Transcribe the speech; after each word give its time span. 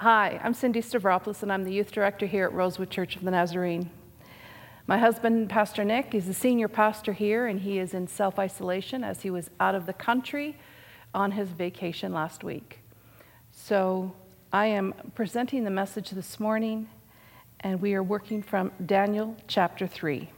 Hi, 0.00 0.40
I'm 0.44 0.54
Cindy 0.54 0.80
Stavropoulos, 0.80 1.42
and 1.42 1.52
I'm 1.52 1.64
the 1.64 1.72
youth 1.72 1.90
director 1.90 2.24
here 2.24 2.44
at 2.44 2.52
Rosewood 2.52 2.88
Church 2.88 3.16
of 3.16 3.24
the 3.24 3.32
Nazarene. 3.32 3.90
My 4.86 4.96
husband, 4.96 5.50
Pastor 5.50 5.82
Nick, 5.82 6.14
is 6.14 6.26
the 6.26 6.34
senior 6.34 6.68
pastor 6.68 7.12
here, 7.12 7.48
and 7.48 7.62
he 7.62 7.80
is 7.80 7.94
in 7.94 8.06
self 8.06 8.38
isolation 8.38 9.02
as 9.02 9.22
he 9.22 9.30
was 9.30 9.50
out 9.58 9.74
of 9.74 9.86
the 9.86 9.92
country 9.92 10.56
on 11.12 11.32
his 11.32 11.48
vacation 11.48 12.12
last 12.12 12.44
week. 12.44 12.78
So 13.50 14.14
I 14.52 14.66
am 14.66 14.94
presenting 15.16 15.64
the 15.64 15.70
message 15.70 16.10
this 16.10 16.38
morning, 16.38 16.88
and 17.58 17.82
we 17.82 17.92
are 17.94 18.02
working 18.02 18.40
from 18.40 18.70
Daniel 18.86 19.36
chapter 19.48 19.88
3. 19.88 20.30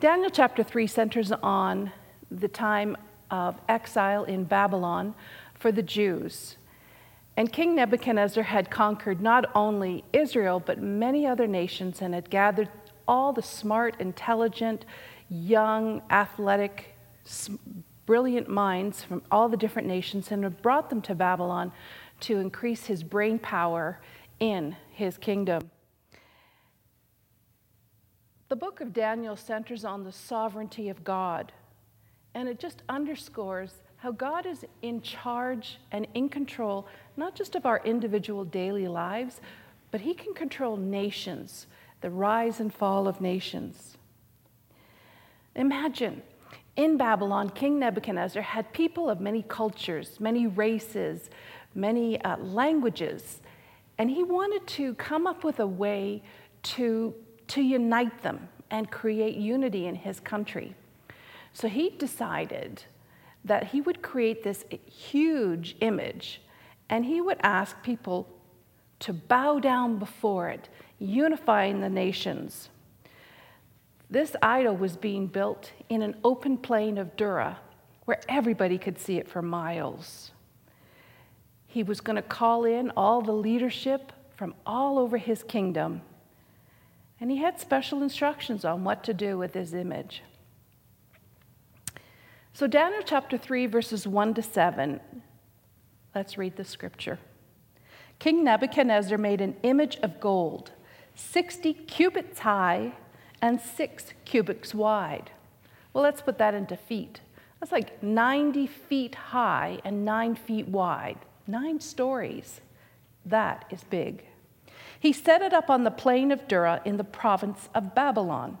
Daniel 0.00 0.30
chapter 0.30 0.64
3 0.64 0.88
centers 0.88 1.30
on 1.30 1.92
the 2.32 2.48
time 2.48 2.96
of 3.30 3.60
exile 3.68 4.24
in 4.24 4.42
Babylon 4.42 5.14
for 5.58 5.72
the 5.72 5.82
Jews. 5.82 6.56
And 7.36 7.52
King 7.52 7.74
Nebuchadnezzar 7.76 8.44
had 8.44 8.70
conquered 8.70 9.20
not 9.20 9.50
only 9.54 10.04
Israel, 10.12 10.60
but 10.60 10.80
many 10.80 11.26
other 11.26 11.46
nations 11.46 12.02
and 12.02 12.14
had 12.14 12.30
gathered 12.30 12.68
all 13.06 13.32
the 13.32 13.42
smart, 13.42 14.00
intelligent, 14.00 14.84
young, 15.30 16.02
athletic, 16.10 16.94
brilliant 18.06 18.48
minds 18.48 19.04
from 19.04 19.22
all 19.30 19.48
the 19.48 19.56
different 19.56 19.86
nations 19.86 20.32
and 20.32 20.44
had 20.44 20.60
brought 20.62 20.90
them 20.90 21.02
to 21.02 21.14
Babylon 21.14 21.72
to 22.20 22.38
increase 22.38 22.86
his 22.86 23.02
brain 23.02 23.38
power 23.38 24.00
in 24.40 24.74
his 24.90 25.16
kingdom. 25.18 25.70
The 28.48 28.56
book 28.56 28.80
of 28.80 28.92
Daniel 28.92 29.36
centers 29.36 29.84
on 29.84 30.04
the 30.04 30.12
sovereignty 30.12 30.88
of 30.88 31.04
God, 31.04 31.52
and 32.34 32.48
it 32.48 32.58
just 32.58 32.82
underscores 32.88 33.74
how 33.98 34.12
God 34.12 34.46
is 34.46 34.64
in 34.82 35.02
charge 35.02 35.78
and 35.92 36.06
in 36.14 36.28
control, 36.28 36.86
not 37.16 37.34
just 37.34 37.54
of 37.54 37.66
our 37.66 37.80
individual 37.84 38.44
daily 38.44 38.88
lives, 38.88 39.40
but 39.90 40.00
He 40.00 40.14
can 40.14 40.34
control 40.34 40.76
nations, 40.76 41.66
the 42.00 42.10
rise 42.10 42.60
and 42.60 42.72
fall 42.72 43.08
of 43.08 43.20
nations. 43.20 43.96
Imagine 45.54 46.22
in 46.76 46.96
Babylon, 46.96 47.50
King 47.50 47.80
Nebuchadnezzar 47.80 48.40
had 48.40 48.72
people 48.72 49.10
of 49.10 49.20
many 49.20 49.42
cultures, 49.42 50.20
many 50.20 50.46
races, 50.46 51.28
many 51.74 52.22
uh, 52.22 52.36
languages, 52.36 53.40
and 53.98 54.08
he 54.08 54.22
wanted 54.22 54.64
to 54.68 54.94
come 54.94 55.26
up 55.26 55.42
with 55.42 55.58
a 55.58 55.66
way 55.66 56.22
to, 56.62 57.12
to 57.48 57.60
unite 57.60 58.22
them 58.22 58.48
and 58.70 58.90
create 58.92 59.34
unity 59.34 59.86
in 59.86 59.96
his 59.96 60.20
country. 60.20 60.74
So 61.52 61.66
he 61.66 61.90
decided 61.90 62.84
that 63.44 63.68
he 63.68 63.80
would 63.80 64.02
create 64.02 64.42
this 64.42 64.64
huge 64.86 65.76
image 65.80 66.42
and 66.90 67.04
he 67.04 67.20
would 67.20 67.38
ask 67.42 67.82
people 67.82 68.28
to 69.00 69.12
bow 69.12 69.58
down 69.58 69.98
before 69.98 70.48
it, 70.48 70.68
unifying 70.98 71.80
the 71.80 71.88
nations. 71.88 72.70
This 74.10 74.34
idol 74.42 74.76
was 74.76 74.96
being 74.96 75.26
built 75.26 75.72
in 75.88 76.02
an 76.02 76.16
open 76.24 76.56
plain 76.56 76.98
of 76.98 77.16
Dura 77.16 77.58
where 78.06 78.20
everybody 78.28 78.78
could 78.78 78.98
see 78.98 79.18
it 79.18 79.28
for 79.28 79.42
miles. 79.42 80.32
He 81.66 81.82
was 81.82 82.00
going 82.00 82.16
to 82.16 82.22
call 82.22 82.64
in 82.64 82.90
all 82.96 83.20
the 83.20 83.32
leadership 83.32 84.12
from 84.34 84.54
all 84.64 84.98
over 84.98 85.18
his 85.18 85.42
kingdom, 85.42 86.00
and 87.20 87.30
he 87.30 87.36
had 87.36 87.60
special 87.60 88.02
instructions 88.02 88.64
on 88.64 88.82
what 88.82 89.04
to 89.04 89.12
do 89.12 89.36
with 89.36 89.52
his 89.52 89.74
image. 89.74 90.22
So, 92.58 92.66
Daniel 92.66 93.02
chapter 93.04 93.38
3, 93.38 93.66
verses 93.66 94.04
1 94.04 94.34
to 94.34 94.42
7, 94.42 94.98
let's 96.12 96.36
read 96.36 96.56
the 96.56 96.64
scripture. 96.64 97.20
King 98.18 98.42
Nebuchadnezzar 98.42 99.16
made 99.16 99.40
an 99.40 99.54
image 99.62 99.96
of 100.02 100.18
gold, 100.18 100.72
60 101.14 101.72
cubits 101.72 102.40
high 102.40 102.94
and 103.40 103.60
6 103.60 104.06
cubits 104.24 104.74
wide. 104.74 105.30
Well, 105.92 106.02
let's 106.02 106.20
put 106.20 106.38
that 106.38 106.52
into 106.52 106.76
feet. 106.76 107.20
That's 107.60 107.70
like 107.70 108.02
90 108.02 108.66
feet 108.66 109.14
high 109.14 109.78
and 109.84 110.04
9 110.04 110.34
feet 110.34 110.66
wide. 110.66 111.18
Nine 111.46 111.78
stories. 111.78 112.60
That 113.24 113.66
is 113.70 113.84
big. 113.84 114.24
He 114.98 115.12
set 115.12 115.42
it 115.42 115.52
up 115.52 115.70
on 115.70 115.84
the 115.84 115.92
plain 115.92 116.32
of 116.32 116.48
Dura 116.48 116.82
in 116.84 116.96
the 116.96 117.04
province 117.04 117.68
of 117.72 117.94
Babylon. 117.94 118.58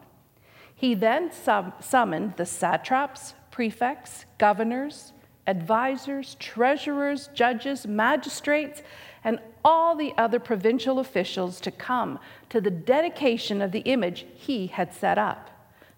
He 0.72 0.94
then 0.94 1.32
sum- 1.32 1.72
summoned 1.80 2.36
the 2.36 2.46
satraps, 2.46 3.34
prefects, 3.58 4.24
governors, 4.38 5.12
advisors, 5.48 6.36
treasurers, 6.38 7.28
judges, 7.34 7.88
magistrates, 7.88 8.84
and 9.24 9.40
all 9.64 9.96
the 9.96 10.14
other 10.16 10.38
provincial 10.38 11.00
officials 11.00 11.60
to 11.60 11.72
come 11.72 12.20
to 12.48 12.60
the 12.60 12.70
dedication 12.70 13.60
of 13.60 13.72
the 13.72 13.80
image 13.80 14.24
he 14.32 14.68
had 14.68 14.94
set 14.94 15.18
up. 15.18 15.50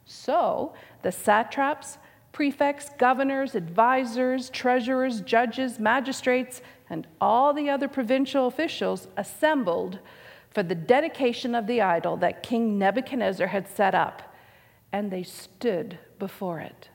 So 0.06 0.72
the 1.02 1.12
satraps, 1.12 1.98
prefects, 2.32 2.88
governors, 2.96 3.54
advisors, 3.54 4.48
treasurers, 4.48 5.20
judges, 5.20 5.78
magistrates, 5.78 6.62
and 6.88 7.06
all 7.20 7.52
the 7.52 7.68
other 7.68 7.88
provincial 7.88 8.46
officials 8.46 9.06
assembled 9.18 9.98
for 10.48 10.62
the 10.62 10.74
dedication 10.74 11.54
of 11.54 11.66
the 11.66 11.82
idol 11.82 12.16
that 12.16 12.42
King 12.42 12.78
Nebuchadnezzar 12.78 13.48
had 13.48 13.68
set 13.68 13.94
up, 13.94 14.34
and 14.92 15.10
they 15.10 15.24
stood 15.24 15.98
before 16.18 16.60
it. 16.60 16.88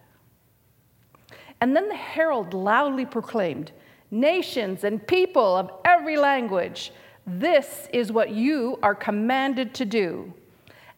And 1.61 1.75
then 1.75 1.87
the 1.87 1.95
herald 1.95 2.53
loudly 2.53 3.05
proclaimed, 3.05 3.71
Nations 4.11 4.83
and 4.83 5.05
people 5.05 5.55
of 5.55 5.71
every 5.83 6.15
language, 6.17 6.91
this 7.25 7.89
is 7.91 8.11
what 8.11 8.29
you 8.29 8.77
are 8.83 8.95
commanded 8.95 9.73
to 9.75 9.85
do. 9.85 10.31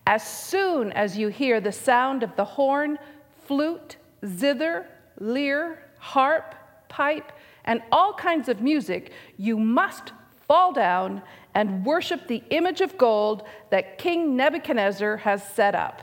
As 0.05 0.27
soon 0.27 0.91
as 0.91 1.17
you 1.17 1.29
hear 1.29 1.59
the 1.59 1.71
sound 1.71 2.23
of 2.23 2.35
the 2.35 2.45
horn, 2.45 2.97
flute, 3.45 3.97
zither, 4.25 4.87
lyre, 5.19 5.79
harp, 5.99 6.55
pipe, 6.89 7.31
and 7.65 7.81
all 7.91 8.13
kinds 8.13 8.49
of 8.49 8.61
music, 8.61 9.11
you 9.37 9.57
must 9.57 10.11
fall 10.47 10.71
down 10.71 11.21
and 11.53 11.85
worship 11.85 12.27
the 12.27 12.43
image 12.49 12.81
of 12.81 12.97
gold 12.97 13.43
that 13.69 13.97
King 13.97 14.35
Nebuchadnezzar 14.35 15.17
has 15.17 15.43
set 15.43 15.75
up. 15.75 16.01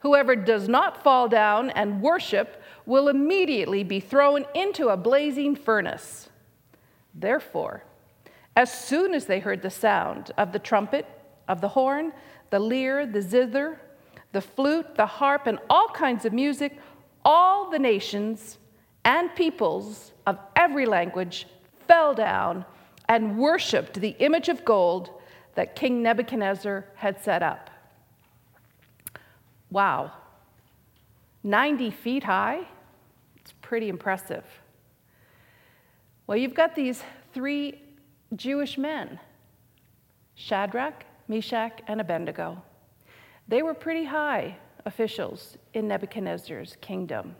Whoever 0.00 0.36
does 0.36 0.68
not 0.68 1.02
fall 1.02 1.28
down 1.28 1.70
and 1.70 2.00
worship 2.00 2.62
will 2.88 3.08
immediately 3.08 3.84
be 3.84 4.00
thrown 4.00 4.46
into 4.54 4.88
a 4.88 4.96
blazing 4.96 5.54
furnace. 5.54 6.30
Therefore, 7.14 7.84
as 8.56 8.72
soon 8.72 9.12
as 9.12 9.26
they 9.26 9.40
heard 9.40 9.60
the 9.60 9.68
sound 9.68 10.30
of 10.38 10.52
the 10.52 10.58
trumpet, 10.58 11.04
of 11.48 11.60
the 11.60 11.68
horn, 11.68 12.14
the 12.48 12.58
lyre, 12.58 13.04
the 13.04 13.20
zither, 13.20 13.78
the 14.32 14.40
flute, 14.40 14.94
the 14.94 15.04
harp, 15.04 15.46
and 15.46 15.58
all 15.68 15.88
kinds 15.88 16.24
of 16.24 16.32
music, 16.32 16.78
all 17.26 17.70
the 17.70 17.78
nations 17.78 18.56
and 19.04 19.34
peoples 19.34 20.12
of 20.26 20.38
every 20.56 20.86
language 20.86 21.46
fell 21.86 22.14
down 22.14 22.64
and 23.06 23.36
worshiped 23.36 24.00
the 24.00 24.16
image 24.18 24.48
of 24.48 24.64
gold 24.64 25.10
that 25.56 25.76
King 25.76 26.02
Nebuchadnezzar 26.02 26.86
had 26.94 27.22
set 27.22 27.42
up. 27.42 27.68
Wow. 29.70 30.12
90 31.44 31.90
feet 31.90 32.24
high? 32.24 32.66
Pretty 33.68 33.90
impressive. 33.90 34.44
Well, 36.26 36.38
you've 36.38 36.54
got 36.54 36.74
these 36.74 37.02
three 37.34 37.82
Jewish 38.34 38.78
men 38.78 39.20
Shadrach, 40.36 41.04
Meshach, 41.28 41.82
and 41.86 42.00
Abednego. 42.00 42.62
They 43.46 43.62
were 43.62 43.74
pretty 43.74 44.04
high 44.04 44.56
officials 44.86 45.58
in 45.74 45.86
Nebuchadnezzar's 45.86 46.78
kingdom. 46.80 47.36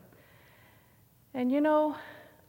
And 1.33 1.51
you 1.51 1.63
know, 1.63 1.97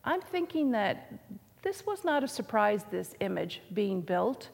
I'm 0.04 0.22
thinking 0.22 0.72
that 0.72 1.14
this 1.62 1.86
was 1.86 2.04
not 2.04 2.22
a 2.22 2.28
surprise, 2.28 2.84
this 2.92 3.16
image 3.22 3.62
being 3.74 4.02
built. 4.02 4.50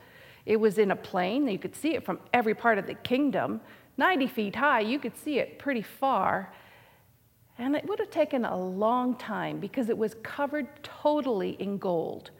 It 0.45 0.57
was 0.57 0.77
in 0.77 0.91
a 0.91 0.95
plain, 0.95 1.47
you 1.47 1.57
could 1.57 1.75
see 1.75 1.95
it 1.95 2.05
from 2.05 2.19
every 2.31 2.53
part 2.53 2.77
of 2.77 2.85
the 2.85 2.93
kingdom. 2.93 3.59
90 3.97 4.27
feet 4.27 4.55
high, 4.55 4.81
you 4.81 4.99
could 4.99 5.17
see 5.17 5.39
it 5.39 5.57
pretty 5.57 5.81
far. 5.81 6.53
And 7.57 7.75
it 7.75 7.87
would 7.87 7.99
have 7.99 8.09
taken 8.09 8.45
a 8.45 8.57
long 8.57 9.15
time 9.15 9.59
because 9.59 9.89
it 9.89 9.97
was 9.97 10.15
covered 10.23 10.67
totally 10.83 11.51
in 11.51 11.77
gold. 11.77 12.31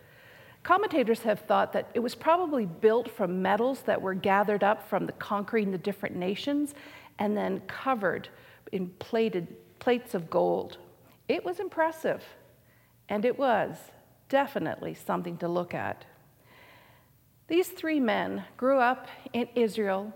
Commentators 0.64 1.20
have 1.22 1.42
thought 1.42 1.72
that 1.74 1.90
it 1.94 2.00
was 2.00 2.16
probably 2.16 2.66
built 2.66 3.10
from 3.10 3.42
metals 3.42 3.82
that 3.84 4.02
were 4.02 4.14
gathered 4.14 4.64
up 4.64 4.90
from 4.90 5.06
the 5.06 5.14
conquering 5.14 5.72
the 5.72 5.78
different 5.78 6.16
nations 6.16 6.74
and 7.20 7.38
then 7.38 7.62
covered 7.68 8.30
in 8.72 8.90
plated 9.00 9.48
plates 9.80 10.16
of 10.16 10.30
gold. 10.30 10.78
It 11.28 11.46
was 11.46 11.60
impressive, 11.60 12.24
and 13.10 13.26
it 13.26 13.38
was 13.38 13.78
definitely 14.28 14.96
something 14.96 15.38
to 15.38 15.48
look 15.48 15.74
at. 15.74 16.04
These 17.48 17.70
three 17.70 18.00
men 18.00 18.44
grew 18.58 18.80
up 18.80 19.08
in 19.34 19.48
Israel 19.56 20.12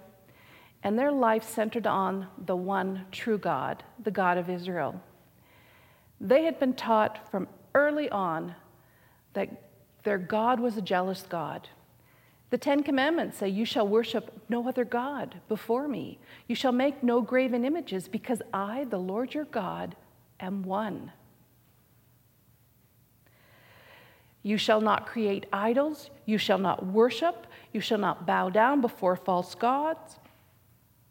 and 0.83 0.97
their 0.97 1.11
life 1.11 1.43
centered 1.43 1.87
on 1.87 2.27
the 2.45 2.55
one 2.55 3.05
true 3.11 3.37
God, 3.37 3.83
the 4.03 4.11
God 4.11 4.37
of 4.37 4.49
Israel. 4.49 5.01
They 6.21 6.43
had 6.43 6.59
been 6.59 6.73
taught 6.73 7.29
from 7.31 7.47
early 7.73 8.09
on 8.09 8.55
that 9.33 9.49
their 10.03 10.17
God 10.17 10.59
was 10.59 10.77
a 10.77 10.81
jealous 10.81 11.25
God. 11.27 11.67
The 12.49 12.57
Ten 12.57 12.83
Commandments 12.83 13.37
say, 13.37 13.49
You 13.49 13.65
shall 13.65 13.87
worship 13.87 14.31
no 14.49 14.67
other 14.67 14.85
God 14.85 15.35
before 15.47 15.87
me. 15.87 16.19
You 16.47 16.55
shall 16.55 16.71
make 16.71 17.03
no 17.03 17.21
graven 17.21 17.63
images, 17.63 18.07
because 18.07 18.41
I, 18.53 18.85
the 18.85 18.97
Lord 18.97 19.33
your 19.33 19.45
God, 19.45 19.95
am 20.39 20.63
one. 20.63 21.11
You 24.41 24.57
shall 24.57 24.81
not 24.81 25.05
create 25.05 25.45
idols. 25.51 26.09
You 26.25 26.37
shall 26.37 26.57
not 26.57 26.85
worship. 26.85 27.45
You 27.73 27.81
shall 27.81 27.97
not 27.97 28.25
bow 28.25 28.49
down 28.49 28.81
before 28.81 29.15
false 29.15 29.53
gods. 29.53 30.18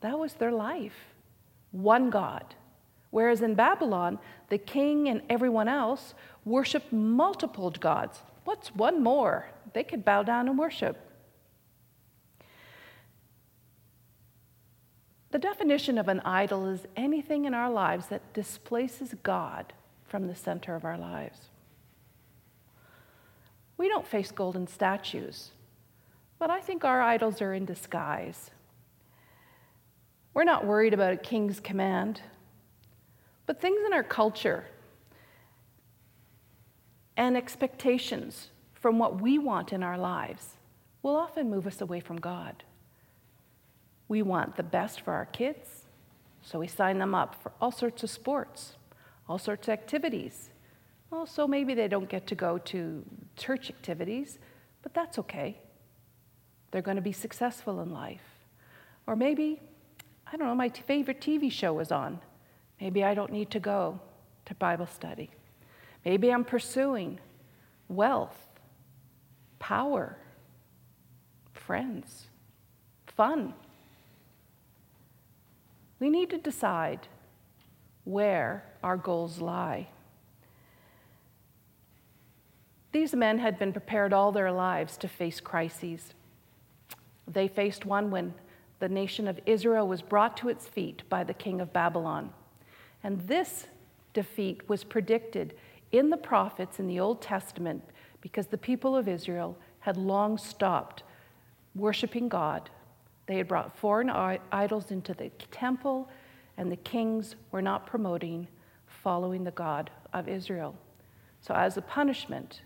That 0.01 0.19
was 0.19 0.35
their 0.35 0.53
life. 0.53 1.15
One 1.71 2.11
God. 2.11 2.55
Whereas 3.11 3.43
in 3.43 3.55
Babylon, 3.55 4.19
the 4.49 4.59
king 4.59 5.09
and 5.09 5.23
everyone 5.29 5.69
else 5.69 6.15
worshiped 6.45 6.93
multiple 6.93 7.71
gods. 7.71 8.21
What's 8.45 8.75
one 8.75 9.03
more? 9.03 9.49
They 9.73 9.83
could 9.83 10.05
bow 10.05 10.23
down 10.23 10.49
and 10.49 10.59
worship. 10.59 10.97
The 15.31 15.39
definition 15.39 15.99
of 15.99 16.09
an 16.09 16.21
idol 16.21 16.67
is 16.67 16.87
anything 16.97 17.45
in 17.45 17.53
our 17.53 17.71
lives 17.71 18.07
that 18.07 18.33
displaces 18.33 19.15
God 19.23 19.73
from 20.07 20.27
the 20.27 20.35
center 20.35 20.75
of 20.75 20.85
our 20.85 20.97
lives. 20.97 21.39
We 23.77 23.89
don't 23.89 24.07
face 24.07 24.33
golden 24.33 24.67
statues, 24.67 25.51
but 26.39 26.51
I 26.51 26.61
think 26.61 26.85
our 26.85 27.03
idols 27.03 27.43
are 27.43 27.53
in 27.53 27.67
disguise. 27.67 28.51
We're 30.39 30.45
not 30.45 30.65
worried 30.65 30.95
about 30.95 31.13
a 31.13 31.17
king's 31.17 31.59
command, 31.59 32.21
but 33.47 33.61
things 33.61 33.81
in 33.85 33.93
our 33.93 34.05
culture 34.05 34.67
and 37.17 37.37
expectations 37.37 38.51
from 38.73 39.01
what 39.01 39.21
we 39.21 39.41
want 39.41 39.73
in 39.73 39.83
our 39.83 39.99
lives 39.99 40.55
will 41.03 41.17
often 41.17 41.51
move 41.51 41.67
us 41.67 41.81
away 41.81 41.99
from 41.99 42.21
God. 42.21 42.63
We 44.07 44.23
want 44.23 44.55
the 44.55 44.63
best 44.63 45.01
for 45.01 45.13
our 45.13 45.27
kids, 45.27 45.87
so 46.41 46.61
we 46.61 46.69
sign 46.69 46.99
them 46.99 47.17
up 47.17 47.43
for 47.43 47.51
all 47.61 47.73
sorts 47.73 48.05
of 48.05 48.11
sports, 48.11 48.77
all 49.29 49.39
sorts 49.39 49.67
of 49.67 49.73
activities. 49.73 50.51
Well, 51.11 51.27
so 51.27 51.49
maybe 51.49 51.75
they 51.75 51.89
don't 51.89 52.09
get 52.09 52.29
to 52.29 52.37
go 52.37 52.59
to 52.59 53.05
church 53.35 53.71
activities, 53.71 54.39
but 54.83 54.95
that's 54.95 55.19
okay. 55.19 55.59
They're 56.71 56.81
going 56.81 56.95
to 56.95 57.03
be 57.03 57.11
successful 57.11 57.81
in 57.81 57.93
life. 57.93 58.23
Or 59.09 59.17
maybe, 59.17 59.61
I 60.31 60.37
don't 60.37 60.47
know, 60.47 60.55
my 60.55 60.69
favorite 60.69 61.21
TV 61.21 61.51
show 61.51 61.79
is 61.81 61.91
on. 61.91 62.21
Maybe 62.81 63.03
I 63.03 63.15
don't 63.15 63.33
need 63.33 63.51
to 63.53 63.61
go 63.61 63.99
to 64.45 64.55
Bible 64.55 64.87
study. 64.87 65.31
Maybe 66.05 66.31
I'm 66.31 66.45
pursuing 66.45 67.19
wealth, 67.89 68.37
power, 69.59 70.17
friends, 71.53 72.27
fun. 73.07 73.55
We 75.99 76.11
need 76.11 76.31
to 76.31 76.39
decide 76.39 77.09
where 78.05 78.65
our 78.83 78.97
goals 78.97 79.41
lie. 79.41 79.89
These 82.93 83.15
men 83.15 83.39
had 83.39 83.59
been 83.59 83.73
prepared 83.73 84.13
all 84.13 84.33
their 84.33 84.53
lives 84.53 84.97
to 84.99 85.09
face 85.09 85.41
crises. 85.41 86.15
They 87.27 87.49
faced 87.49 87.85
one 87.85 88.11
when 88.11 88.35
the 88.79 88.89
nation 88.89 89.27
of 89.27 89.41
Israel 89.47 89.89
was 89.89 90.03
brought 90.03 90.37
to 90.39 90.49
its 90.49 90.67
feet 90.67 91.03
by 91.09 91.25
the 91.25 91.35
king 91.35 91.61
of 91.61 91.73
Babylon. 91.73 92.31
And 93.03 93.21
this 93.27 93.67
defeat 94.13 94.69
was 94.69 94.85
predicted 94.85 95.55
in 95.93 96.11
the 96.11 96.17
prophets 96.17 96.79
in 96.79 96.87
the 96.87 97.01
Old 97.01 97.21
Testament 97.21 97.83
because 98.21 98.47
the 98.47 98.59
people 98.59 98.97
of 98.97 99.09
Israel 99.09 99.57
had 99.81 99.97
long 99.97 100.39
stopped 100.39 101.03
worshiping 101.75 102.29
God 102.29 102.71
they 103.29 103.37
had 103.37 103.47
brought 103.47 103.77
foreign 103.77 104.09
idols 104.09 104.91
into 104.91 105.13
the 105.13 105.29
temple, 105.51 106.09
and 106.57 106.73
the 106.73 106.77
kings 106.77 107.37
were 107.53 107.61
not 107.61 107.87
promoting 107.87 108.49
following 108.87 109.45
the 109.45 109.51
God 109.51 109.91
of 110.15 110.29
Israel. 110.29 110.75
So, 111.43 111.55
as 111.55 111.77
a 111.77 111.83
punishment, 111.83 112.63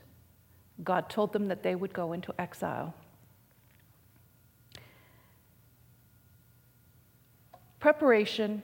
God 0.85 1.11
told 1.11 1.33
them 1.33 1.49
that 1.49 1.65
they 1.65 1.75
would 1.75 1.93
go 1.93 2.13
into 2.13 2.33
exile. 2.41 2.95
Preparation 7.83 8.63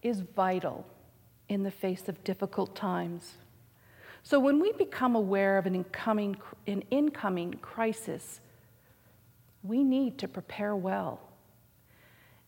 is 0.00 0.20
vital 0.20 0.86
in 1.48 1.64
the 1.64 1.72
face 1.72 2.08
of 2.08 2.22
difficult 2.22 2.76
times. 2.76 3.32
So, 4.22 4.38
when 4.38 4.60
we 4.60 4.70
become 4.70 5.16
aware 5.16 5.58
of 5.58 5.66
an 5.66 5.74
incoming, 5.74 6.36
an 6.68 6.84
incoming 6.88 7.54
crisis, 7.54 8.38
we 9.64 9.82
need 9.82 10.18
to 10.18 10.28
prepare 10.28 10.76
well. 10.76 11.18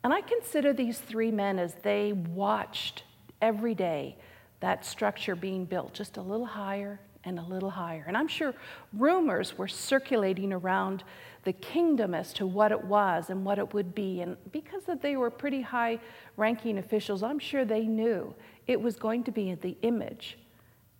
And 0.04 0.14
I 0.14 0.20
consider 0.20 0.72
these 0.72 1.00
three 1.00 1.32
men 1.32 1.58
as 1.58 1.74
they 1.82 2.12
watched 2.12 3.02
every 3.40 3.74
day 3.74 4.14
that 4.60 4.86
structure 4.86 5.34
being 5.34 5.64
built 5.64 5.92
just 5.92 6.18
a 6.18 6.22
little 6.22 6.46
higher 6.46 7.00
and 7.24 7.40
a 7.40 7.42
little 7.42 7.70
higher. 7.70 8.04
And 8.06 8.16
I'm 8.16 8.28
sure 8.28 8.54
rumors 8.92 9.58
were 9.58 9.66
circulating 9.66 10.52
around 10.52 11.02
the 11.44 11.52
kingdom 11.52 12.14
as 12.14 12.32
to 12.34 12.46
what 12.46 12.70
it 12.70 12.84
was 12.84 13.30
and 13.30 13.44
what 13.44 13.58
it 13.58 13.74
would 13.74 13.94
be. 13.94 14.20
And 14.20 14.36
because 14.52 14.84
that 14.84 15.02
they 15.02 15.16
were 15.16 15.30
pretty 15.30 15.60
high 15.60 15.98
ranking 16.36 16.78
officials, 16.78 17.22
I'm 17.22 17.38
sure 17.38 17.64
they 17.64 17.86
knew 17.86 18.34
it 18.66 18.80
was 18.80 18.96
going 18.96 19.24
to 19.24 19.32
be 19.32 19.54
the 19.54 19.76
image 19.82 20.38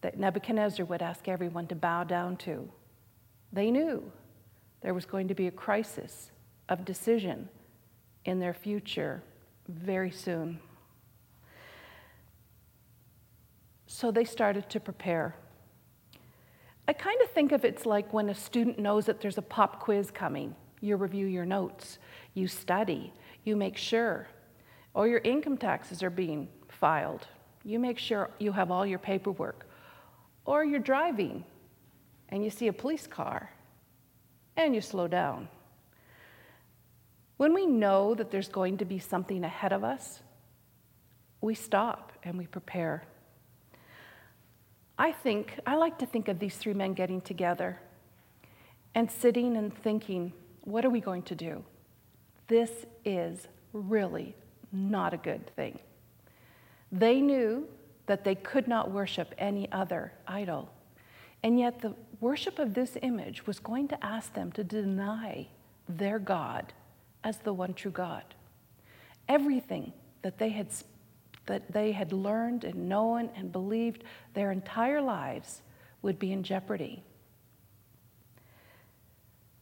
that 0.00 0.18
Nebuchadnezzar 0.18 0.84
would 0.86 1.02
ask 1.02 1.28
everyone 1.28 1.68
to 1.68 1.74
bow 1.74 2.04
down 2.04 2.36
to. 2.38 2.68
They 3.52 3.70
knew 3.70 4.10
there 4.80 4.94
was 4.94 5.04
going 5.04 5.28
to 5.28 5.34
be 5.34 5.46
a 5.46 5.52
crisis 5.52 6.32
of 6.68 6.84
decision 6.84 7.48
in 8.24 8.40
their 8.40 8.54
future 8.54 9.22
very 9.68 10.10
soon. 10.10 10.58
So 13.86 14.10
they 14.10 14.24
started 14.24 14.68
to 14.70 14.80
prepare. 14.80 15.36
I 16.88 16.92
kind 16.92 17.20
of 17.22 17.30
think 17.30 17.52
of 17.52 17.64
it's 17.64 17.86
like 17.86 18.12
when 18.12 18.28
a 18.28 18.34
student 18.34 18.78
knows 18.78 19.06
that 19.06 19.20
there's 19.20 19.38
a 19.38 19.42
pop 19.42 19.80
quiz 19.80 20.10
coming. 20.10 20.54
You 20.80 20.96
review 20.96 21.26
your 21.26 21.46
notes, 21.46 21.98
you 22.34 22.48
study, 22.48 23.12
you 23.44 23.54
make 23.56 23.76
sure. 23.76 24.26
Or 24.94 25.06
your 25.06 25.20
income 25.20 25.56
taxes 25.56 26.02
are 26.02 26.10
being 26.10 26.48
filed. 26.68 27.26
You 27.64 27.78
make 27.78 27.98
sure 27.98 28.30
you 28.38 28.52
have 28.52 28.70
all 28.70 28.84
your 28.84 28.98
paperwork. 28.98 29.66
Or 30.44 30.64
you're 30.64 30.80
driving 30.80 31.44
and 32.28 32.42
you 32.42 32.50
see 32.50 32.66
a 32.66 32.72
police 32.72 33.06
car 33.06 33.52
and 34.56 34.74
you 34.74 34.80
slow 34.80 35.06
down. 35.06 35.48
When 37.36 37.54
we 37.54 37.66
know 37.66 38.14
that 38.14 38.30
there's 38.30 38.48
going 38.48 38.78
to 38.78 38.84
be 38.84 38.98
something 38.98 39.44
ahead 39.44 39.72
of 39.72 39.84
us, 39.84 40.20
we 41.40 41.54
stop 41.54 42.12
and 42.22 42.38
we 42.38 42.46
prepare. 42.46 43.04
I 44.98 45.12
think, 45.12 45.58
I 45.66 45.76
like 45.76 45.98
to 45.98 46.06
think 46.06 46.28
of 46.28 46.38
these 46.38 46.56
three 46.56 46.74
men 46.74 46.94
getting 46.94 47.20
together 47.20 47.80
and 48.94 49.10
sitting 49.10 49.56
and 49.56 49.74
thinking, 49.74 50.32
what 50.62 50.84
are 50.84 50.90
we 50.90 51.00
going 51.00 51.22
to 51.22 51.34
do? 51.34 51.64
This 52.48 52.70
is 53.04 53.48
really 53.72 54.34
not 54.70 55.14
a 55.14 55.16
good 55.16 55.46
thing. 55.56 55.78
They 56.90 57.20
knew 57.20 57.66
that 58.06 58.24
they 58.24 58.34
could 58.34 58.68
not 58.68 58.90
worship 58.90 59.34
any 59.38 59.70
other 59.72 60.12
idol. 60.26 60.70
And 61.42 61.58
yet, 61.58 61.80
the 61.80 61.94
worship 62.20 62.58
of 62.58 62.74
this 62.74 62.96
image 63.02 63.46
was 63.46 63.58
going 63.58 63.88
to 63.88 64.04
ask 64.04 64.34
them 64.34 64.52
to 64.52 64.62
deny 64.62 65.48
their 65.88 66.18
God 66.18 66.72
as 67.24 67.38
the 67.38 67.52
one 67.52 67.74
true 67.74 67.90
God. 67.90 68.24
Everything 69.28 69.92
that 70.22 70.38
they 70.38 70.50
had, 70.50 70.68
that 71.46 71.72
they 71.72 71.92
had 71.92 72.12
learned 72.12 72.64
and 72.64 72.88
known 72.88 73.30
and 73.36 73.50
believed 73.50 74.04
their 74.34 74.52
entire 74.52 75.00
lives 75.00 75.62
would 76.02 76.18
be 76.18 76.32
in 76.32 76.42
jeopardy. 76.42 77.02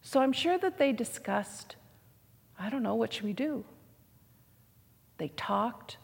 So 0.03 0.21
I'm 0.21 0.33
sure 0.33 0.59
that 0.59 0.79
they 0.79 0.93
discussed, 0.93 1.77
I 2.59 2.71
don't 2.71 2.83
know, 2.83 2.95
what 2.95 3.13
should 3.13 3.25
we 3.25 3.33
do? 3.33 3.65
They 5.19 5.29
talked. 5.37 5.99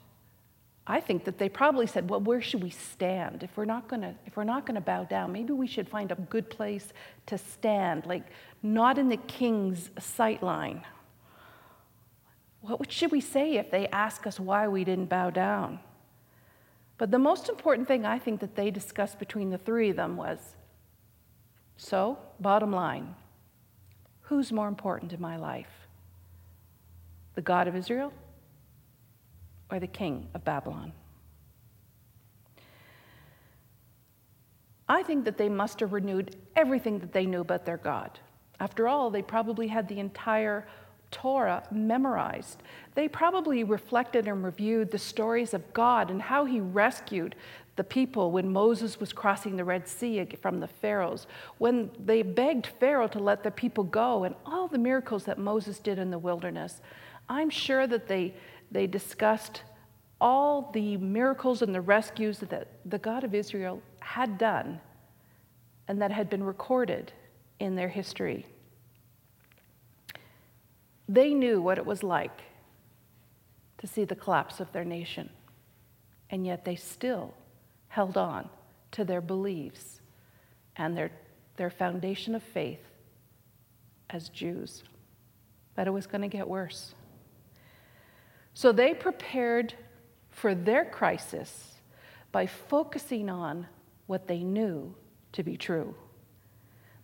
I 0.86 1.00
think 1.00 1.24
that 1.24 1.38
they 1.38 1.48
probably 1.48 1.86
said, 1.86 2.08
well, 2.08 2.20
where 2.20 2.40
should 2.40 2.62
we 2.62 2.70
stand? 2.70 3.42
If 3.42 3.56
we're 3.56 3.64
not 3.64 3.88
gonna, 3.88 4.14
if 4.26 4.36
we're 4.36 4.44
not 4.44 4.66
gonna 4.66 4.80
bow 4.80 5.04
down, 5.04 5.32
maybe 5.32 5.52
we 5.52 5.66
should 5.66 5.88
find 5.88 6.12
a 6.12 6.14
good 6.14 6.48
place 6.48 6.92
to 7.26 7.38
stand, 7.38 8.06
like 8.06 8.24
not 8.62 8.98
in 8.98 9.08
the 9.08 9.16
king's 9.16 9.90
sight 9.98 10.42
line. 10.42 10.82
What 12.66 12.90
should 12.90 13.12
we 13.12 13.20
say 13.20 13.56
if 13.56 13.70
they 13.70 13.86
ask 13.88 14.26
us 14.26 14.40
why 14.40 14.66
we 14.66 14.84
didn't 14.84 15.06
bow 15.06 15.30
down? 15.30 15.78
But 16.98 17.10
the 17.10 17.18
most 17.18 17.48
important 17.48 17.86
thing 17.86 18.04
I 18.04 18.18
think 18.18 18.40
that 18.40 18.56
they 18.56 18.70
discussed 18.70 19.18
between 19.18 19.50
the 19.50 19.58
three 19.58 19.90
of 19.90 19.96
them 19.96 20.16
was 20.16 20.38
so, 21.76 22.18
bottom 22.40 22.72
line, 22.72 23.14
who's 24.22 24.50
more 24.50 24.68
important 24.68 25.12
in 25.12 25.20
my 25.20 25.36
life? 25.36 25.86
The 27.34 27.42
God 27.42 27.68
of 27.68 27.76
Israel 27.76 28.12
or 29.70 29.78
the 29.78 29.86
king 29.86 30.28
of 30.34 30.44
Babylon? 30.44 30.92
I 34.88 35.02
think 35.02 35.24
that 35.24 35.36
they 35.36 35.48
must 35.48 35.80
have 35.80 35.92
renewed 35.92 36.36
everything 36.54 36.98
that 37.00 37.12
they 37.12 37.26
knew 37.26 37.40
about 37.40 37.66
their 37.66 37.76
God. 37.76 38.18
After 38.58 38.88
all, 38.88 39.10
they 39.10 39.22
probably 39.22 39.66
had 39.66 39.88
the 39.88 39.98
entire 39.98 40.66
Torah 41.10 41.62
memorized. 41.70 42.62
They 42.94 43.08
probably 43.08 43.64
reflected 43.64 44.28
and 44.28 44.44
reviewed 44.44 44.90
the 44.90 44.98
stories 44.98 45.54
of 45.54 45.72
God 45.72 46.10
and 46.10 46.20
how 46.20 46.44
he 46.44 46.60
rescued 46.60 47.34
the 47.76 47.84
people 47.84 48.30
when 48.30 48.52
Moses 48.52 48.98
was 48.98 49.12
crossing 49.12 49.56
the 49.56 49.64
Red 49.64 49.86
Sea 49.86 50.26
from 50.40 50.60
the 50.60 50.66
Pharaohs, 50.66 51.26
when 51.58 51.90
they 52.04 52.22
begged 52.22 52.68
Pharaoh 52.80 53.08
to 53.08 53.18
let 53.18 53.42
the 53.42 53.50
people 53.50 53.84
go, 53.84 54.24
and 54.24 54.34
all 54.46 54.66
the 54.66 54.78
miracles 54.78 55.24
that 55.24 55.38
Moses 55.38 55.78
did 55.78 55.98
in 55.98 56.10
the 56.10 56.18
wilderness. 56.18 56.80
I'm 57.28 57.50
sure 57.50 57.86
that 57.86 58.08
they, 58.08 58.34
they 58.70 58.86
discussed 58.86 59.62
all 60.20 60.70
the 60.72 60.96
miracles 60.96 61.60
and 61.60 61.74
the 61.74 61.80
rescues 61.80 62.38
that 62.38 62.68
the 62.86 62.98
God 62.98 63.24
of 63.24 63.34
Israel 63.34 63.82
had 64.00 64.38
done 64.38 64.80
and 65.88 66.00
that 66.00 66.10
had 66.10 66.30
been 66.30 66.42
recorded 66.42 67.12
in 67.60 67.76
their 67.76 67.88
history. 67.88 68.46
They 71.08 71.34
knew 71.34 71.60
what 71.60 71.78
it 71.78 71.86
was 71.86 72.02
like 72.02 72.42
to 73.78 73.86
see 73.86 74.04
the 74.04 74.16
collapse 74.16 74.60
of 74.60 74.72
their 74.72 74.84
nation, 74.84 75.30
and 76.30 76.46
yet 76.46 76.64
they 76.64 76.76
still 76.76 77.34
held 77.88 78.16
on 78.16 78.48
to 78.92 79.04
their 79.04 79.20
beliefs 79.20 80.00
and 80.76 80.96
their, 80.96 81.10
their 81.56 81.70
foundation 81.70 82.34
of 82.34 82.42
faith 82.42 82.80
as 84.10 84.28
Jews. 84.28 84.82
But 85.74 85.86
it 85.86 85.90
was 85.90 86.06
going 86.06 86.22
to 86.22 86.28
get 86.28 86.48
worse. 86.48 86.94
So 88.54 88.72
they 88.72 88.94
prepared 88.94 89.74
for 90.30 90.54
their 90.54 90.84
crisis 90.84 91.74
by 92.32 92.46
focusing 92.46 93.28
on 93.28 93.66
what 94.06 94.26
they 94.26 94.42
knew 94.42 94.94
to 95.32 95.42
be 95.42 95.56
true. 95.56 95.94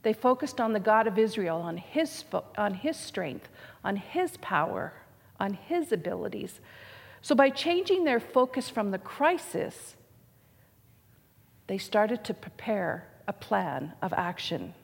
They 0.02 0.12
focused 0.12 0.60
on 0.60 0.72
the 0.72 0.80
God 0.80 1.06
of 1.06 1.18
Israel, 1.18 1.58
on 1.58 1.76
his, 1.76 2.24
on 2.58 2.74
his 2.74 2.96
strength, 2.96 3.48
on 3.84 3.96
his 3.96 4.36
power, 4.38 4.92
on 5.38 5.54
his 5.54 5.92
abilities. 5.92 6.60
So, 7.20 7.34
by 7.34 7.50
changing 7.50 8.04
their 8.04 8.18
focus 8.18 8.68
from 8.68 8.90
the 8.90 8.98
crisis, 8.98 9.94
they 11.68 11.78
started 11.78 12.24
to 12.24 12.34
prepare 12.34 13.06
a 13.28 13.32
plan 13.32 13.92
of 14.02 14.12
action. 14.12 14.74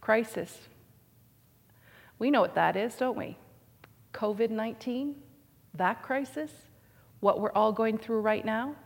Crisis. 0.00 0.60
We 2.18 2.30
know 2.30 2.40
what 2.40 2.54
that 2.54 2.76
is, 2.76 2.94
don't 2.94 3.18
we? 3.18 3.36
COVID 4.14 4.50
19, 4.50 5.16
that 5.74 6.02
crisis, 6.02 6.50
what 7.20 7.40
we're 7.40 7.52
all 7.52 7.72
going 7.72 7.98
through 7.98 8.20
right 8.20 8.44
now. 8.44 8.76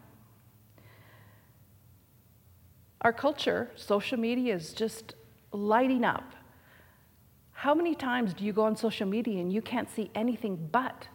Our 3.03 3.13
culture, 3.13 3.71
social 3.77 4.19
media 4.19 4.55
is 4.55 4.73
just 4.73 5.15
lighting 5.53 6.05
up. 6.05 6.35
How 7.53 7.75
many 7.75 7.95
times 7.95 8.35
do 8.35 8.45
you 8.45 8.53
go 8.53 8.65
on 8.65 8.77
social 8.77 9.07
media 9.07 9.41
and 9.41 9.53
you 9.53 9.63
can't 9.63 9.91
see 9.91 10.11
anything 10.15 10.69
but 10.71 11.09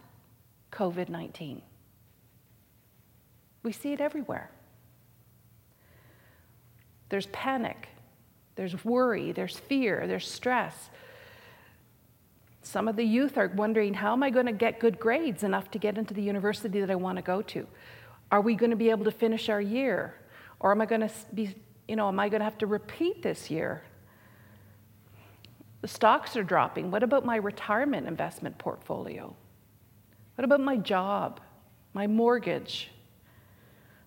COVID 0.72 1.08
19? 1.08 1.62
We 3.62 3.72
see 3.72 3.92
it 3.92 4.00
everywhere. 4.00 4.50
There's 7.08 7.26
panic, 7.26 7.88
there's 8.56 8.84
worry, 8.84 9.32
there's 9.32 9.56
fear, 9.56 10.06
there's 10.06 10.30
stress. 10.30 10.90
Some 12.62 12.88
of 12.88 12.96
the 12.96 13.04
youth 13.04 13.36
are 13.36 13.48
wondering 13.48 13.94
how 13.94 14.12
am 14.12 14.22
I 14.22 14.30
going 14.30 14.46
to 14.46 14.52
get 14.52 14.80
good 14.80 14.98
grades 14.98 15.42
enough 15.42 15.70
to 15.72 15.78
get 15.78 15.98
into 15.98 16.14
the 16.14 16.22
university 16.22 16.80
that 16.80 16.90
I 16.90 16.94
want 16.94 17.16
to 17.16 17.22
go 17.22 17.42
to? 17.42 17.66
Are 18.30 18.40
we 18.40 18.54
going 18.54 18.70
to 18.70 18.76
be 18.76 18.90
able 18.90 19.04
to 19.04 19.10
finish 19.10 19.48
our 19.48 19.60
year? 19.60 20.14
Or 20.60 20.72
am 20.72 20.80
I 20.80 20.86
going 20.86 21.02
to 21.02 21.10
be 21.34 21.54
you 21.88 21.96
know, 21.96 22.08
am 22.08 22.18
I 22.18 22.28
going 22.28 22.40
to 22.40 22.44
have 22.44 22.58
to 22.58 22.66
repeat 22.66 23.22
this 23.22 23.50
year? 23.50 23.82
The 25.82 25.88
stocks 25.88 26.36
are 26.36 26.42
dropping. 26.42 26.90
What 26.90 27.02
about 27.02 27.26
my 27.26 27.36
retirement 27.36 28.06
investment 28.06 28.56
portfolio? 28.56 29.36
What 30.36 30.44
about 30.44 30.60
my 30.60 30.76
job, 30.76 31.40
my 31.92 32.06
mortgage? 32.06 32.90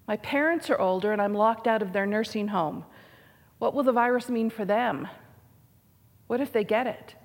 My 0.07 0.17
parents 0.17 0.69
are 0.69 0.79
older 0.79 1.11
and 1.11 1.21
I'm 1.21 1.33
locked 1.33 1.67
out 1.67 1.81
of 1.81 1.93
their 1.93 2.05
nursing 2.05 2.47
home. 2.47 2.85
What 3.59 3.73
will 3.73 3.83
the 3.83 3.91
virus 3.91 4.29
mean 4.29 4.49
for 4.49 4.65
them? 4.65 5.07
What 6.27 6.41
if 6.41 6.51
they 6.51 6.63
get 6.63 6.87
it? 6.87 7.15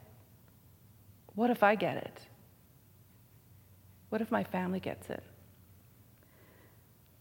What 1.35 1.51
if 1.51 1.63
I 1.63 1.75
get 1.75 1.97
it? 1.97 2.21
What 4.11 4.21
if 4.21 4.31
my 4.31 4.45
family 4.45 4.81
gets 4.81 5.09
it? 5.09 5.23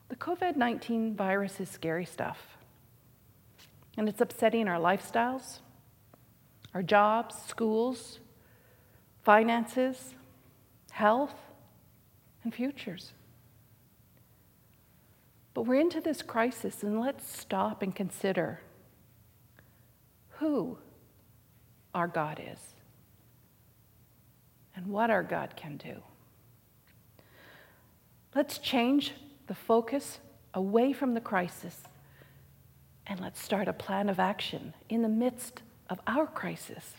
The 0.10 0.16
COVID 0.18 0.58
19 0.58 1.16
virus 1.16 1.60
is 1.62 1.70
scary 1.70 2.06
stuff. 2.06 2.58
And 3.98 4.08
it's 4.08 4.22
upsetting 4.22 4.68
our 4.68 4.80
lifestyles, 4.80 5.60
our 6.74 6.82
jobs, 6.82 7.36
schools, 7.48 8.20
finances, 9.24 10.16
health, 10.92 11.36
and 12.44 12.54
futures. 12.54 13.14
But 15.54 15.64
we're 15.64 15.82
into 15.82 16.00
this 16.00 16.22
crisis, 16.22 16.82
and 16.84 17.02
let's 17.02 17.30
stop 17.30 17.82
and 17.82 17.94
consider 17.94 18.62
who 20.30 20.78
our 21.94 22.08
God 22.08 22.42
is 22.52 22.60
and 24.76 24.88
what 24.88 25.12
our 25.12 25.24
God 25.24 25.56
can 25.56 25.78
do. 25.78 26.02
Let's 28.34 28.58
change 28.58 29.14
the 29.48 29.54
focus 29.54 30.20
away 30.54 30.94
from 30.94 31.14
the 31.14 31.22
crisis 31.22 31.84
and 33.12 33.20
let's 33.20 33.44
start 33.44 33.68
a 33.68 33.74
plan 33.74 34.08
of 34.08 34.22
action 34.22 34.74
in 34.88 35.01
the 35.01 35.10
midst 35.10 35.63
of 35.89 36.00
our 36.08 36.25
crisis. 36.25 36.94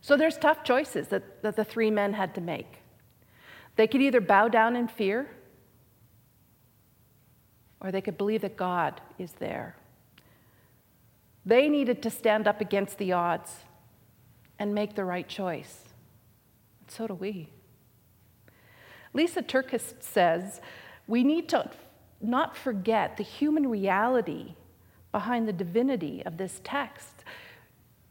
So 0.00 0.16
there's 0.16 0.36
tough 0.36 0.64
choices 0.64 1.06
that, 1.08 1.42
that 1.44 1.54
the 1.54 1.62
three 1.62 1.92
men 1.92 2.12
had 2.12 2.34
to 2.34 2.40
make. 2.40 2.80
They 3.76 3.86
could 3.86 4.02
either 4.02 4.20
bow 4.20 4.48
down 4.48 4.74
in 4.74 4.88
fear, 4.88 5.30
or 7.78 7.92
they 7.92 8.00
could 8.00 8.18
believe 8.18 8.40
that 8.40 8.56
God 8.56 9.00
is 9.16 9.30
there. 9.38 9.76
They 11.46 11.68
needed 11.68 12.02
to 12.02 12.10
stand 12.10 12.48
up 12.48 12.60
against 12.60 12.98
the 12.98 13.12
odds 13.12 13.58
and 14.58 14.74
make 14.74 14.96
the 14.96 15.04
right 15.04 15.28
choice. 15.28 15.84
And 16.80 16.90
so 16.90 17.06
do 17.06 17.14
we. 17.14 17.48
Lysa 19.14 19.46
TerKeurst 19.46 20.02
says 20.02 20.60
we 21.06 21.22
need 21.22 21.48
to 21.50 21.70
not 22.20 22.56
forget 22.56 23.16
the 23.16 23.22
human 23.22 23.68
reality 23.68 24.54
behind 25.12 25.46
the 25.46 25.52
divinity 25.52 26.22
of 26.24 26.36
this 26.36 26.60
text. 26.64 27.24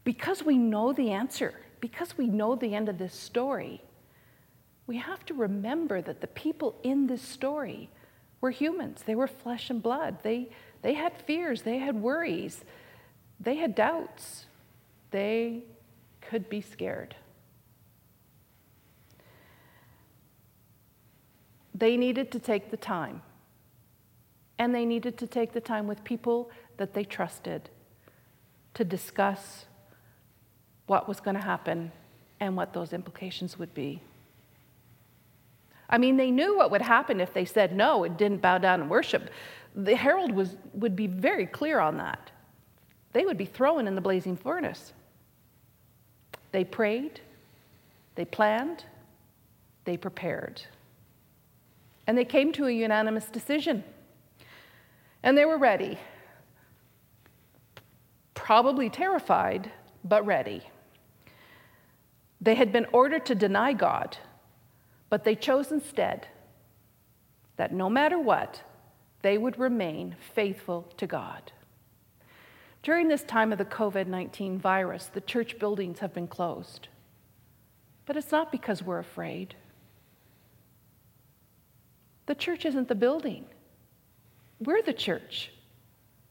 Because 0.04 0.44
we 0.44 0.58
know 0.58 0.94
the 0.94 1.12
answer, 1.12 1.54
because 1.80 2.18
we 2.18 2.28
know 2.28 2.56
the 2.56 2.76
end 2.76 2.90
of 2.90 2.98
this 2.98 3.14
story, 3.14 3.82
we 4.88 4.98
have 4.98 5.26
to 5.26 5.34
remember 5.34 6.02
that 6.02 6.22
the 6.22 6.28
people 6.28 6.76
in 6.84 7.08
this 7.08 7.22
story 7.22 7.90
were 8.42 8.52
humans. 8.52 9.04
They 9.06 9.16
were 9.16 9.28
flesh 9.28 9.70
and 9.70 9.82
blood. 9.82 10.18
They, 10.24 10.50
they 10.82 10.94
had 10.94 11.14
fears, 11.22 11.62
they 11.62 11.78
had 11.78 11.96
worries, 11.96 12.64
they 13.40 13.56
had 13.56 13.76
doubts. 13.76 14.46
They 15.12 15.64
could 16.22 16.50
be 16.50 16.62
scared. 16.62 17.16
They 21.76 21.98
needed 21.98 22.32
to 22.32 22.40
take 22.40 22.72
the 22.72 22.78
time 22.78 23.22
and 24.60 24.74
they 24.74 24.86
needed 24.86 25.18
to 25.18 25.28
take 25.28 25.54
the 25.54 25.62
time 25.62 25.88
with 25.88 26.04
people 26.04 26.50
that 26.78 26.94
they 26.94 27.04
trusted 27.04 27.70
to 28.74 28.84
discuss 28.84 29.66
what 30.88 31.08
was 31.08 31.20
going 31.20 31.36
to 31.36 31.42
happen 31.42 31.92
and 32.40 32.56
what 32.56 32.74
those 32.74 32.94
implications 32.94 33.58
would 33.58 33.74
be. 33.74 34.02
I 35.90 35.98
mean, 35.98 36.18
they 36.18 36.32
knew 36.32 36.58
what 36.58 36.72
would 36.72 36.82
happen 36.82 37.22
if 37.22 37.34
they 37.34 37.46
said 37.46 37.76
no 37.76 38.04
and 38.04 38.18
didn't 38.18 38.42
bow 38.42 38.58
down 38.58 38.82
and 38.82 38.90
worship. 38.90 39.30
The 39.76 39.96
herald 39.96 40.32
was, 40.32 40.58
would 40.74 40.96
be 40.96 41.08
very 41.08 41.46
clear 41.46 41.80
on 41.80 41.98
that. 41.98 42.32
They 43.14 43.26
would 43.26 43.38
be 43.38 43.46
thrown 43.46 43.88
in 43.88 43.96
the 43.96 44.02
blazing 44.02 44.36
furnace. 44.36 44.94
They 46.52 46.64
prayed, 46.64 47.22
they 48.16 48.26
planned, 48.26 48.86
they 49.86 49.98
prepared. 49.98 50.62
And 52.08 52.18
they 52.18 52.26
came 52.26 52.52
to 52.54 52.66
a 52.66 52.72
unanimous 52.72 53.26
decision. 53.26 53.84
And 55.24 55.38
they 55.38 55.46
were 55.46 55.58
ready. 55.58 55.98
Probably 58.34 58.90
terrified, 58.90 59.72
but 60.04 60.26
ready. 60.26 60.64
They 62.42 62.56
had 62.56 62.74
been 62.74 62.86
ordered 62.92 63.26
to 63.28 63.36
deny 63.36 63.72
God, 63.72 64.18
but 65.10 65.24
they 65.24 65.36
chose 65.36 65.72
instead 65.72 66.28
that 67.56 67.72
no 67.72 67.90
matter 67.90 68.20
what, 68.20 68.62
they 69.22 69.38
would 69.38 69.58
remain 69.58 70.16
faithful 70.36 70.84
to 70.98 71.08
God. 71.08 71.54
During 72.82 73.08
this 73.08 73.24
time 73.24 73.54
of 73.54 73.58
the 73.58 73.66
COVID 73.66 74.08
19 74.08 74.60
virus, 74.60 75.06
the 75.06 75.22
church 75.22 75.58
buildings 75.58 76.00
have 76.00 76.14
been 76.14 76.28
closed. 76.28 76.90
But 78.06 78.18
it's 78.18 78.32
not 78.32 78.52
because 78.52 78.84
we're 78.84 79.00
afraid. 79.00 79.56
The 82.26 82.36
church 82.36 82.66
isn't 82.66 82.90
the 82.90 82.96
building, 82.96 83.46
we're 84.60 84.82
the 84.82 84.94
church. 84.94 85.52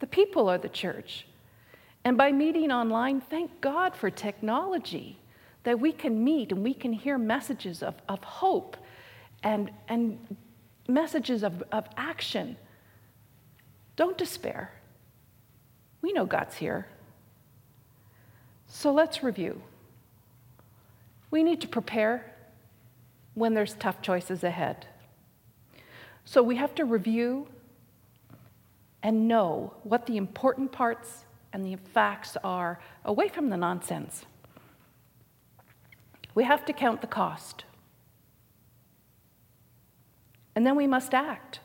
The 0.00 0.06
people 0.06 0.48
are 0.48 0.58
the 0.58 0.68
church. 0.68 1.26
And 2.04 2.16
by 2.16 2.32
meeting 2.32 2.72
online, 2.72 3.20
thank 3.20 3.60
God 3.60 3.94
for 3.94 4.10
technology 4.10 5.18
that 5.64 5.78
we 5.78 5.92
can 5.92 6.22
meet 6.22 6.50
and 6.50 6.62
we 6.64 6.74
can 6.74 6.92
hear 6.92 7.18
messages 7.18 7.82
of, 7.82 7.94
of 8.08 8.22
hope 8.24 8.76
and, 9.42 9.70
and 9.88 10.18
messages 10.88 11.42
of, 11.42 11.62
of 11.70 11.86
action. 11.96 12.56
Don't 13.94 14.18
despair. 14.18 14.72
We 16.00 16.12
know 16.12 16.26
God's 16.26 16.56
here. 16.56 16.86
So 18.66 18.92
let's 18.92 19.22
review. 19.22 19.62
We 21.30 21.42
need 21.42 21.60
to 21.60 21.68
prepare 21.68 22.34
when 23.34 23.54
there's 23.54 23.74
tough 23.74 24.02
choices 24.02 24.42
ahead. 24.42 24.86
So 26.24 26.42
we 26.42 26.56
have 26.56 26.74
to 26.76 26.84
review 26.84 27.46
and 29.02 29.28
know 29.28 29.74
what 29.82 30.06
the 30.06 30.16
important 30.16 30.72
parts 30.72 31.24
and 31.52 31.64
the 31.64 31.76
facts 31.92 32.36
are 32.42 32.80
away 33.04 33.28
from 33.28 33.50
the 33.50 33.56
nonsense. 33.56 34.24
We 36.34 36.44
have 36.44 36.64
to 36.66 36.72
count 36.72 37.00
the 37.00 37.06
cost. 37.06 37.64
And 40.54 40.66
then 40.66 40.76
we 40.76 40.86
must 40.86 41.14
act. 41.14 41.60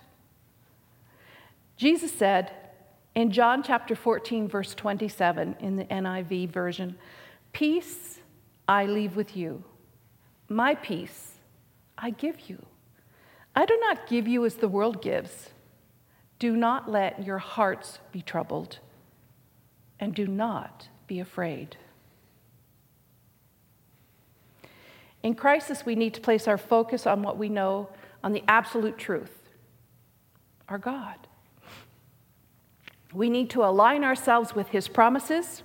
Jesus 1.77 2.11
said 2.11 2.51
in 3.15 3.31
John 3.31 3.63
chapter 3.63 3.95
14, 3.95 4.47
verse 4.47 4.73
27 4.73 5.57
in 5.59 5.75
the 5.75 5.85
NIV 5.85 6.49
version, 6.49 6.97
Peace 7.53 8.19
I 8.67 8.85
leave 8.85 9.15
with 9.15 9.35
you, 9.35 9.63
my 10.49 10.75
peace 10.75 11.33
I 11.97 12.11
give 12.11 12.49
you. 12.49 12.63
I 13.55 13.65
do 13.65 13.77
not 13.81 14.07
give 14.07 14.27
you 14.27 14.45
as 14.45 14.55
the 14.55 14.67
world 14.67 15.01
gives. 15.01 15.49
Do 16.39 16.55
not 16.55 16.89
let 16.89 17.25
your 17.25 17.39
hearts 17.39 17.99
be 18.11 18.21
troubled, 18.21 18.79
and 19.99 20.13
do 20.13 20.27
not 20.27 20.89
be 21.07 21.19
afraid. 21.19 21.77
In 25.23 25.33
crisis, 25.33 25.85
we 25.85 25.95
need 25.95 26.13
to 26.13 26.21
place 26.21 26.47
our 26.47 26.57
focus 26.57 27.07
on 27.07 27.23
what 27.23 27.37
we 27.37 27.49
know, 27.49 27.89
on 28.23 28.33
the 28.33 28.43
absolute 28.47 28.97
truth 28.97 29.33
our 30.69 30.77
God. 30.77 31.15
We 33.13 33.29
need 33.29 33.49
to 33.51 33.63
align 33.63 34.03
ourselves 34.03 34.53
with 34.53 34.67
His 34.69 34.87
promises. 34.87 35.63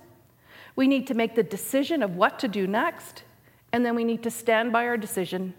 We 0.75 0.87
need 0.87 1.07
to 1.07 1.13
make 1.13 1.35
the 1.35 1.43
decision 1.43 2.01
of 2.01 2.15
what 2.15 2.39
to 2.39 2.47
do 2.47 2.67
next, 2.67 3.23
and 3.71 3.85
then 3.85 3.95
we 3.95 4.03
need 4.03 4.23
to 4.23 4.31
stand 4.31 4.71
by 4.71 4.87
our 4.87 4.97
decision 4.97 5.53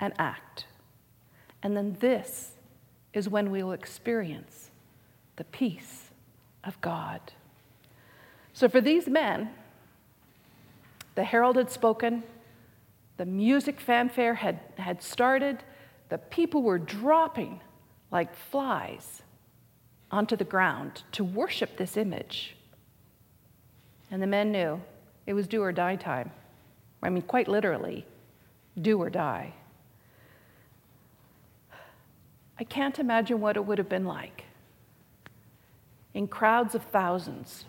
and 0.00 0.12
act. 0.18 0.66
And 1.62 1.76
then 1.76 1.96
this 2.00 2.57
is 3.12 3.28
when 3.28 3.50
we 3.50 3.62
will 3.62 3.72
experience 3.72 4.70
the 5.36 5.44
peace 5.44 6.10
of 6.64 6.80
God. 6.80 7.20
So 8.52 8.68
for 8.68 8.80
these 8.80 9.06
men, 9.06 9.50
the 11.14 11.24
herald 11.24 11.56
had 11.56 11.70
spoken, 11.70 12.22
the 13.16 13.26
music 13.26 13.80
fanfare 13.80 14.34
had, 14.34 14.60
had 14.76 15.02
started, 15.02 15.64
the 16.08 16.18
people 16.18 16.62
were 16.62 16.78
dropping 16.78 17.60
like 18.10 18.34
flies 18.34 19.22
onto 20.10 20.36
the 20.36 20.44
ground 20.44 21.02
to 21.12 21.24
worship 21.24 21.76
this 21.76 21.96
image. 21.96 22.56
And 24.10 24.22
the 24.22 24.26
men 24.26 24.52
knew 24.52 24.80
it 25.26 25.34
was 25.34 25.46
do 25.46 25.62
or 25.62 25.72
die 25.72 25.96
time. 25.96 26.30
I 27.02 27.10
mean, 27.10 27.22
quite 27.22 27.48
literally, 27.48 28.06
do 28.80 28.98
or 28.98 29.10
die. 29.10 29.54
I 32.58 32.64
can't 32.64 32.98
imagine 32.98 33.40
what 33.40 33.56
it 33.56 33.64
would 33.64 33.78
have 33.78 33.88
been 33.88 34.04
like 34.04 34.44
in 36.14 36.26
crowds 36.26 36.74
of 36.74 36.82
thousands 36.84 37.64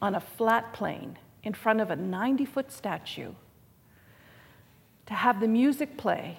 on 0.00 0.14
a 0.14 0.20
flat 0.20 0.72
plain 0.72 1.18
in 1.42 1.52
front 1.52 1.80
of 1.80 1.90
a 1.90 1.96
90 1.96 2.44
foot 2.46 2.72
statue 2.72 3.32
to 5.06 5.14
have 5.14 5.40
the 5.40 5.48
music 5.48 5.96
play. 5.96 6.38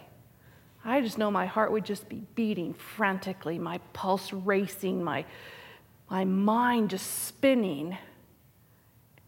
I 0.83 1.01
just 1.01 1.17
know 1.17 1.29
my 1.29 1.45
heart 1.45 1.71
would 1.71 1.85
just 1.85 2.09
be 2.09 2.23
beating 2.33 2.73
frantically, 2.73 3.59
my 3.59 3.77
pulse 3.93 4.33
racing, 4.33 5.03
my, 5.03 5.25
my 6.09 6.25
mind 6.25 6.89
just 6.89 7.25
spinning, 7.25 7.97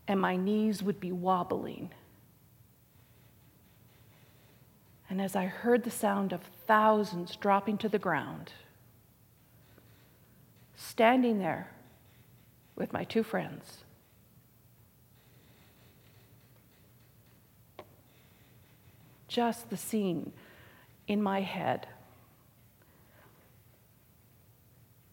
and 0.08 0.20
my 0.20 0.36
knees 0.36 0.82
would 0.82 1.00
be 1.00 1.12
wobbling. 1.12 1.92
And 5.10 5.22
as 5.22 5.36
I 5.36 5.46
heard 5.46 5.84
the 5.84 5.92
sound 5.92 6.34
of 6.34 6.42
thousands 6.66 7.36
dropping 7.36 7.78
to 7.80 7.90
the 7.90 8.00
ground, 8.00 8.52
standing 10.84 11.40
there 11.40 11.70
with 12.76 12.92
my 12.92 13.04
two 13.04 13.24
friends. 13.24 13.84
Just 19.28 19.70
the 19.70 19.78
scene 19.78 20.34
in 21.08 21.22
my 21.22 21.42
head. 21.42 21.88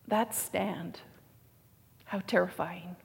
That 0.08 0.34
stand, 0.34 1.00
how 2.04 2.20
terrifying 2.26 2.96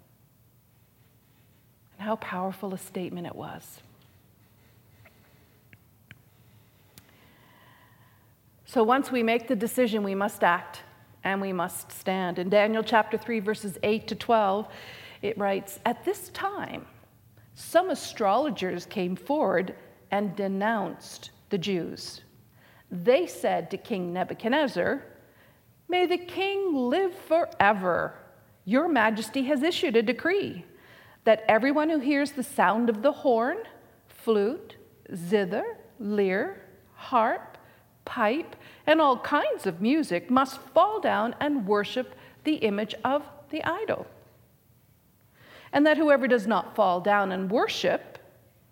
and 1.94 2.06
how 2.06 2.16
powerful 2.16 2.74
a 2.74 2.78
statement 2.78 3.28
it 3.28 3.36
was. 3.36 3.80
So 8.66 8.84
once 8.84 9.12
we 9.12 9.24
make 9.24 9.48
the 9.48 9.56
decision, 9.56 10.04
we 10.04 10.16
must 10.16 10.44
act 10.44 10.82
and 11.26 11.42
we 11.42 11.52
must 11.52 11.92
stand. 11.92 12.40
In 12.40 12.50
Daniel 12.50 12.84
chapter 12.84 13.18
3, 13.18 13.40
verses 13.40 13.78
8 13.84 14.08
to 14.08 14.16
12, 14.16 14.68
it 15.24 15.38
writes 15.38 15.80
At 15.86 16.06
this 16.06 16.30
time, 16.30 16.86
some 17.56 17.90
astrologers 17.90 18.86
came 18.86 19.16
forward 19.16 19.76
and 20.12 20.36
denounced 20.36 21.32
the 21.50 21.58
Jews. 21.58 22.22
They 22.92 23.26
said 23.26 23.72
to 23.72 23.78
King 23.78 24.14
Nebuchadnezzar, 24.14 25.04
May 25.90 26.06
the 26.06 26.18
king 26.18 26.76
live 26.76 27.16
forever. 27.16 28.14
Your 28.64 28.88
majesty 28.88 29.44
has 29.44 29.64
issued 29.64 29.96
a 29.96 30.02
decree 30.02 30.64
that 31.24 31.44
everyone 31.48 31.90
who 31.90 32.00
hears 32.00 32.32
the 32.32 32.44
sound 32.44 32.90
of 32.90 33.02
the 33.02 33.12
horn, 33.12 33.58
flute, 34.08 34.76
zither, 35.16 35.78
lyre, 36.00 36.62
harp, 36.94 37.55
pipe, 38.06 38.56
and 38.88 39.02
all 39.02 39.18
kinds 39.18 39.66
of 39.66 39.82
music 39.82 40.30
must 40.30 40.60
fall 40.74 41.02
down 41.02 41.36
and 41.40 41.68
worship 41.68 42.16
the 42.44 42.56
image 42.56 42.96
of 43.04 43.24
the 43.50 43.64
idol. 43.64 44.06
And 45.74 45.86
that 45.86 45.98
whoever 45.98 46.28
does 46.28 46.48
not 46.48 46.76
fall 46.76 47.02
down 47.02 47.32
and 47.32 47.52
worship 47.52 48.20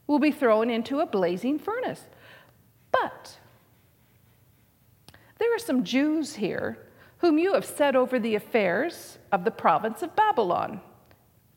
will 0.07 0.19
be 0.19 0.31
thrown 0.31 0.69
into 0.69 0.99
a 0.99 1.05
blazing 1.05 1.59
furnace. 1.59 2.05
But 2.91 3.37
there 5.39 5.53
are 5.53 5.59
some 5.59 5.83
Jews 5.83 6.35
here 6.35 6.77
whom 7.17 7.37
you 7.37 7.53
have 7.53 7.65
set 7.65 7.95
over 7.95 8.19
the 8.19 8.35
affairs 8.35 9.17
of 9.31 9.43
the 9.43 9.51
province 9.51 10.01
of 10.01 10.15
Babylon. 10.15 10.79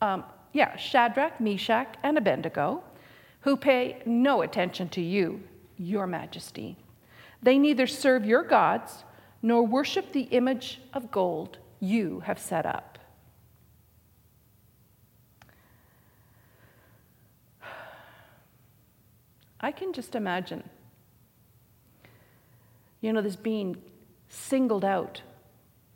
Um, 0.01 0.25
yeah, 0.53 0.77
Shadrach, 0.77 1.41
Meshach, 1.41 1.97
and 2.03 2.17
Abednego, 2.17 2.83
who 3.41 3.57
pay 3.57 4.03
no 4.07 4.43
attention 4.43 4.89
to 4.91 5.01
you, 5.01 5.43
your 5.77 6.07
majesty. 6.07 6.77
They 7.47 7.61
neither 7.61 7.87
serve 7.87 8.27
your 8.27 8.43
gods 8.43 9.05
nor 9.41 9.65
worship 9.65 10.11
the 10.11 10.23
image 10.23 10.81
of 10.93 11.13
gold 11.13 11.59
you 11.79 12.19
have 12.27 12.41
set 12.41 12.67
up. 12.67 12.99
I 19.61 19.71
can 19.71 19.93
just 19.93 20.17
imagine, 20.17 20.69
you 23.01 23.13
know, 23.13 23.23
this 23.23 23.37
being 23.37 23.77
singled 24.29 24.85
out 24.85 25.23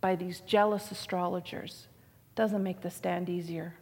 by 0.01 0.15
these 0.15 0.43
jealous 0.43 0.93
astrologers 0.93 1.89
doesn't 2.37 2.63
make 2.63 2.81
the 2.81 2.91
stand 2.91 3.29
easier. 3.29 3.75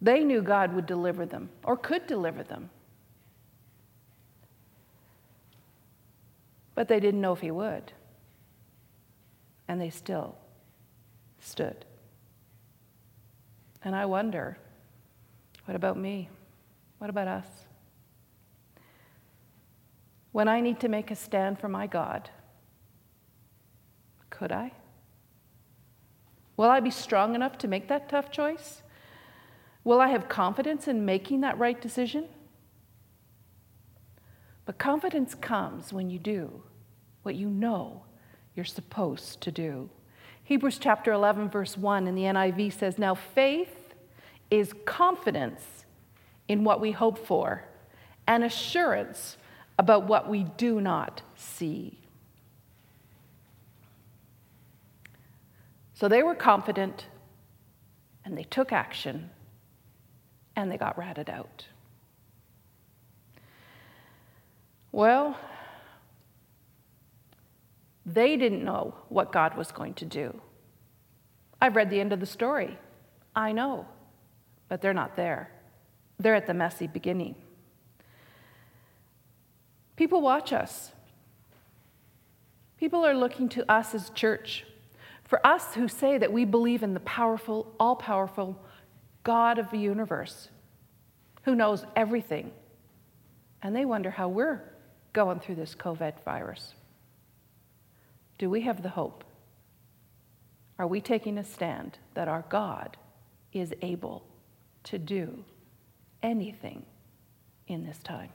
They 0.00 0.24
knew 0.24 0.40
God 0.40 0.72
would 0.72 0.86
deliver 0.86 1.26
them 1.26 1.50
or 1.62 1.76
could 1.76 2.06
deliver 2.06 2.42
them. 2.42 2.70
But 6.74 6.88
they 6.88 7.00
didn't 7.00 7.20
know 7.20 7.32
if 7.32 7.40
he 7.40 7.50
would. 7.50 7.92
And 9.68 9.80
they 9.80 9.90
still 9.90 10.36
stood. 11.40 11.84
And 13.82 13.94
I 13.94 14.06
wonder 14.06 14.58
what 15.66 15.76
about 15.76 15.96
me? 15.96 16.28
What 16.98 17.10
about 17.10 17.28
us? 17.28 17.46
When 20.32 20.48
I 20.48 20.60
need 20.60 20.80
to 20.80 20.88
make 20.88 21.10
a 21.10 21.16
stand 21.16 21.58
for 21.58 21.68
my 21.68 21.86
God, 21.86 22.28
could 24.30 24.50
I? 24.50 24.72
Will 26.56 26.70
I 26.70 26.80
be 26.80 26.90
strong 26.90 27.34
enough 27.34 27.56
to 27.58 27.68
make 27.68 27.88
that 27.88 28.08
tough 28.08 28.30
choice? 28.30 28.82
Will 29.84 30.00
I 30.00 30.08
have 30.08 30.28
confidence 30.28 30.88
in 30.88 31.04
making 31.04 31.42
that 31.42 31.58
right 31.58 31.80
decision? 31.80 32.26
But 34.64 34.78
confidence 34.78 35.34
comes 35.34 35.92
when 35.92 36.10
you 36.10 36.18
do 36.18 36.62
what 37.22 37.34
you 37.34 37.48
know 37.48 38.02
you're 38.54 38.64
supposed 38.64 39.40
to 39.42 39.50
do. 39.50 39.90
Hebrews 40.42 40.78
chapter 40.78 41.12
11, 41.12 41.48
verse 41.48 41.76
1 41.76 42.06
in 42.06 42.14
the 42.14 42.22
NIV 42.22 42.72
says, 42.72 42.98
Now 42.98 43.14
faith 43.14 43.94
is 44.50 44.72
confidence 44.84 45.84
in 46.48 46.64
what 46.64 46.80
we 46.80 46.92
hope 46.92 47.26
for 47.26 47.64
and 48.26 48.44
assurance 48.44 49.36
about 49.78 50.06
what 50.06 50.28
we 50.28 50.44
do 50.44 50.80
not 50.80 51.22
see. 51.34 51.98
So 55.94 56.08
they 56.08 56.22
were 56.22 56.34
confident 56.34 57.06
and 58.24 58.36
they 58.36 58.44
took 58.44 58.72
action 58.72 59.30
and 60.56 60.70
they 60.70 60.76
got 60.76 60.98
ratted 60.98 61.30
out. 61.30 61.66
Well, 64.94 65.36
they 68.06 68.36
didn't 68.36 68.62
know 68.62 68.94
what 69.08 69.32
God 69.32 69.56
was 69.56 69.72
going 69.72 69.94
to 69.94 70.04
do. 70.04 70.40
I've 71.60 71.74
read 71.74 71.90
the 71.90 71.98
end 71.98 72.12
of 72.12 72.20
the 72.20 72.26
story. 72.26 72.78
I 73.34 73.50
know, 73.50 73.88
but 74.68 74.80
they're 74.80 74.94
not 74.94 75.16
there. 75.16 75.50
They're 76.20 76.36
at 76.36 76.46
the 76.46 76.54
messy 76.54 76.86
beginning. 76.86 77.34
People 79.96 80.20
watch 80.20 80.52
us. 80.52 80.92
People 82.78 83.04
are 83.04 83.14
looking 83.14 83.48
to 83.48 83.68
us 83.68 83.96
as 83.96 84.10
church. 84.10 84.64
For 85.24 85.44
us 85.44 85.74
who 85.74 85.88
say 85.88 86.18
that 86.18 86.32
we 86.32 86.44
believe 86.44 86.84
in 86.84 86.94
the 86.94 87.00
powerful, 87.00 87.74
all 87.80 87.96
powerful 87.96 88.62
God 89.24 89.58
of 89.58 89.72
the 89.72 89.78
universe 89.78 90.50
who 91.42 91.56
knows 91.56 91.84
everything. 91.96 92.52
And 93.60 93.74
they 93.74 93.84
wonder 93.84 94.12
how 94.12 94.28
we're 94.28 94.62
going 95.14 95.40
through 95.40 95.54
this 95.54 95.74
COVID 95.74 96.22
virus. 96.24 96.74
Do 98.36 98.50
we 98.50 98.60
have 98.62 98.82
the 98.82 98.90
hope? 98.90 99.24
Are 100.78 100.86
we 100.86 101.00
taking 101.00 101.38
a 101.38 101.44
stand 101.44 101.98
that 102.12 102.28
our 102.28 102.44
God 102.50 102.98
is 103.52 103.72
able 103.80 104.26
to 104.82 104.98
do 104.98 105.44
anything 106.22 106.84
in 107.68 107.86
this 107.86 107.98
time? 107.98 108.30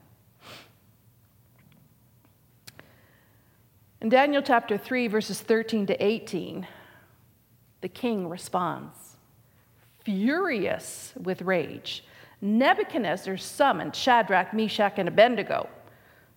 In 4.01 4.07
Daniel 4.07 4.41
chapter 4.41 4.77
3, 4.77 5.07
verses 5.07 5.41
13 5.41 5.87
to 5.87 6.03
18, 6.03 6.65
the 7.81 7.89
king 7.89 8.29
responds, 8.29 9.17
furious 10.05 11.11
with 11.21 11.41
rage. 11.41 12.05
Nebuchadnezzar 12.41 13.35
summoned 13.35 13.93
Shadrach, 13.93 14.53
Meshach, 14.53 14.93
and 14.97 15.09
Abednego. 15.09 15.67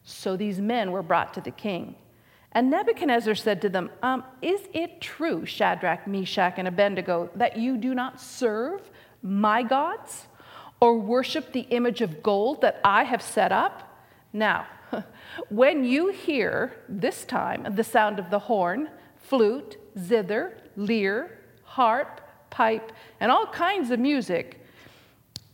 So 0.05 0.37
these 0.37 0.61
men 0.61 0.93
were 0.93 1.03
brought 1.03 1.35
to 1.35 1.41
the 1.41 1.51
king. 1.51 1.97
And 2.53 2.71
Nebuchadnezzar 2.71 3.35
said 3.35 3.62
to 3.62 3.69
them, 3.69 3.91
um, 4.03 4.25
Is 4.43 4.61
it 4.75 5.01
true, 5.01 5.47
Shadrach, 5.47 6.07
Meshach, 6.07 6.55
and 6.59 6.69
Abednego, 6.69 7.31
that 7.35 7.57
you 7.57 7.79
do 7.79 7.95
not 7.95 8.21
serve 8.21 8.91
my 9.23 9.62
gods 9.62 10.27
or 10.81 10.99
worship 10.99 11.53
the 11.53 11.61
image 11.61 12.01
of 12.01 12.23
gold 12.23 12.61
that 12.61 12.81
I 12.85 13.05
have 13.05 13.23
set 13.23 13.53
up? 13.53 13.88
Now, 14.33 14.67
when 15.49 15.85
you 15.85 16.09
hear 16.09 16.77
this 16.88 17.25
time 17.25 17.67
the 17.75 17.85
sound 17.85 18.19
of 18.19 18.31
the 18.31 18.38
horn, 18.38 18.91
flute, 19.17 19.79
zither, 19.99 20.59
lyre, 20.77 21.38
harp, 21.65 22.21
pipe, 22.51 22.93
and 23.21 23.33
all 23.33 23.47
kinds 23.47 23.91
of 23.91 23.99
music, 23.99 24.59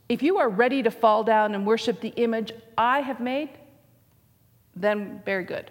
if 0.09 0.23
you 0.23 0.39
are 0.39 0.49
ready 0.49 0.83
to 0.83 0.91
fall 0.91 1.23
down 1.23 1.55
and 1.55 1.67
worship 1.67 2.01
the 2.01 2.09
image 2.17 2.51
I 2.77 3.03
have 3.03 3.21
made, 3.21 3.51
then 4.81 5.23
very 5.25 5.45
good. 5.45 5.71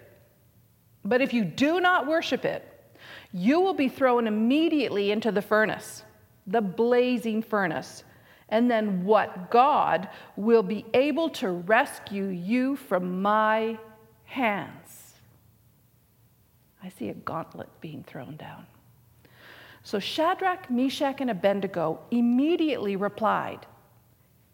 But 1.04 1.20
if 1.20 1.32
you 1.32 1.44
do 1.44 1.80
not 1.80 2.06
worship 2.06 2.44
it, 2.44 2.64
you 3.32 3.60
will 3.60 3.74
be 3.74 3.88
thrown 3.88 4.26
immediately 4.26 5.10
into 5.10 5.30
the 5.32 5.42
furnace, 5.42 6.02
the 6.46 6.60
blazing 6.60 7.42
furnace. 7.42 8.04
And 8.48 8.70
then 8.70 9.04
what 9.04 9.50
God 9.50 10.08
will 10.36 10.62
be 10.62 10.86
able 10.94 11.28
to 11.30 11.50
rescue 11.50 12.26
you 12.26 12.76
from 12.76 13.20
my 13.20 13.78
hands. 14.24 15.14
I 16.82 16.88
see 16.88 17.10
a 17.10 17.14
gauntlet 17.14 17.68
being 17.80 18.04
thrown 18.04 18.36
down. 18.36 18.66
So 19.82 19.98
Shadrach, 19.98 20.70
Meshach, 20.70 21.20
and 21.20 21.30
Abednego 21.30 22.00
immediately 22.10 22.96
replied 22.96 23.66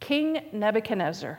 King 0.00 0.40
Nebuchadnezzar, 0.52 1.38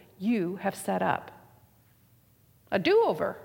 you 0.21 0.57
have 0.57 0.75
set 0.75 1.01
up. 1.01 1.31
A 2.71 2.77
do 2.77 3.03
over. 3.05 3.37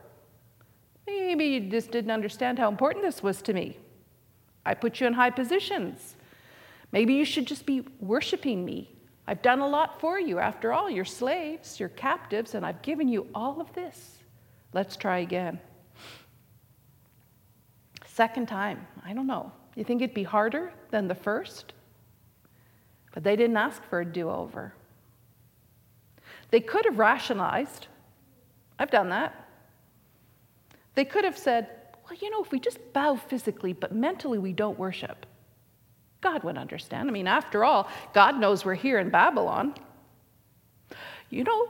Maybe 1.07 1.47
you 1.47 1.61
just 1.71 1.91
didn't 1.91 2.11
understand 2.11 2.59
how 2.59 2.69
important 2.69 3.03
this 3.03 3.23
was 3.23 3.41
to 3.43 3.55
me. 3.55 3.79
I 4.65 4.75
put 4.75 5.01
you 5.01 5.07
in 5.07 5.15
high 5.15 5.31
positions. 5.31 6.17
Maybe 6.93 7.15
you 7.15 7.25
should 7.25 7.47
just 7.47 7.65
be 7.65 7.83
worshiping 7.99 8.65
me. 8.65 8.91
I've 9.27 9.41
done 9.43 9.61
a 9.61 9.67
lot 9.67 10.01
for 10.01 10.21
you. 10.21 10.39
After 10.39 10.73
all, 10.73 10.91
you're 10.91 11.05
slaves, 11.05 11.81
you're 11.81 11.89
captives, 11.89 12.55
and 12.55 12.65
I've 12.65 12.83
given 12.83 13.09
you 13.09 13.27
all 13.35 13.61
of 13.61 13.73
this. 13.73 14.19
Let's 14.73 14.97
try 14.97 15.19
again. 15.19 15.59
Second 18.05 18.49
time, 18.49 18.87
I 19.05 19.15
don't 19.15 19.27
know. 19.27 19.51
You 19.75 19.85
think 19.85 20.03
it'd 20.03 20.15
be 20.15 20.25
harder 20.25 20.73
than 20.91 21.09
the 21.09 21.15
first? 21.15 21.73
But 23.15 23.25
they 23.25 23.35
didn't 23.35 23.57
ask 23.57 23.83
for 23.85 24.01
a 24.01 24.05
do 24.05 24.29
over. 24.29 24.75
They 26.51 26.61
could 26.61 26.85
have 26.85 26.99
rationalized. 26.99 27.87
I've 28.79 28.91
done 28.91 29.09
that. 29.11 29.49
They 30.95 31.05
could 31.05 31.25
have 31.25 31.37
said, 31.37 31.69
well, 32.05 32.19
you 32.21 32.31
know, 32.31 32.43
if 32.43 32.53
we 32.53 32.61
just 32.61 32.79
bow 32.93 33.17
physically, 33.17 33.73
but 33.73 33.93
mentally 33.93 34.39
we 34.39 34.53
don't 34.53 34.79
worship, 34.79 35.27
God 36.21 36.43
would 36.45 36.57
understand. 36.57 37.09
I 37.09 37.13
mean, 37.13 37.27
after 37.27 37.65
all, 37.65 37.89
God 38.15 38.39
knows 38.39 38.65
we're 38.65 38.75
here 38.75 38.99
in 38.99 39.11
Babylon. 39.11 39.75
You 41.31 41.45
know, 41.45 41.69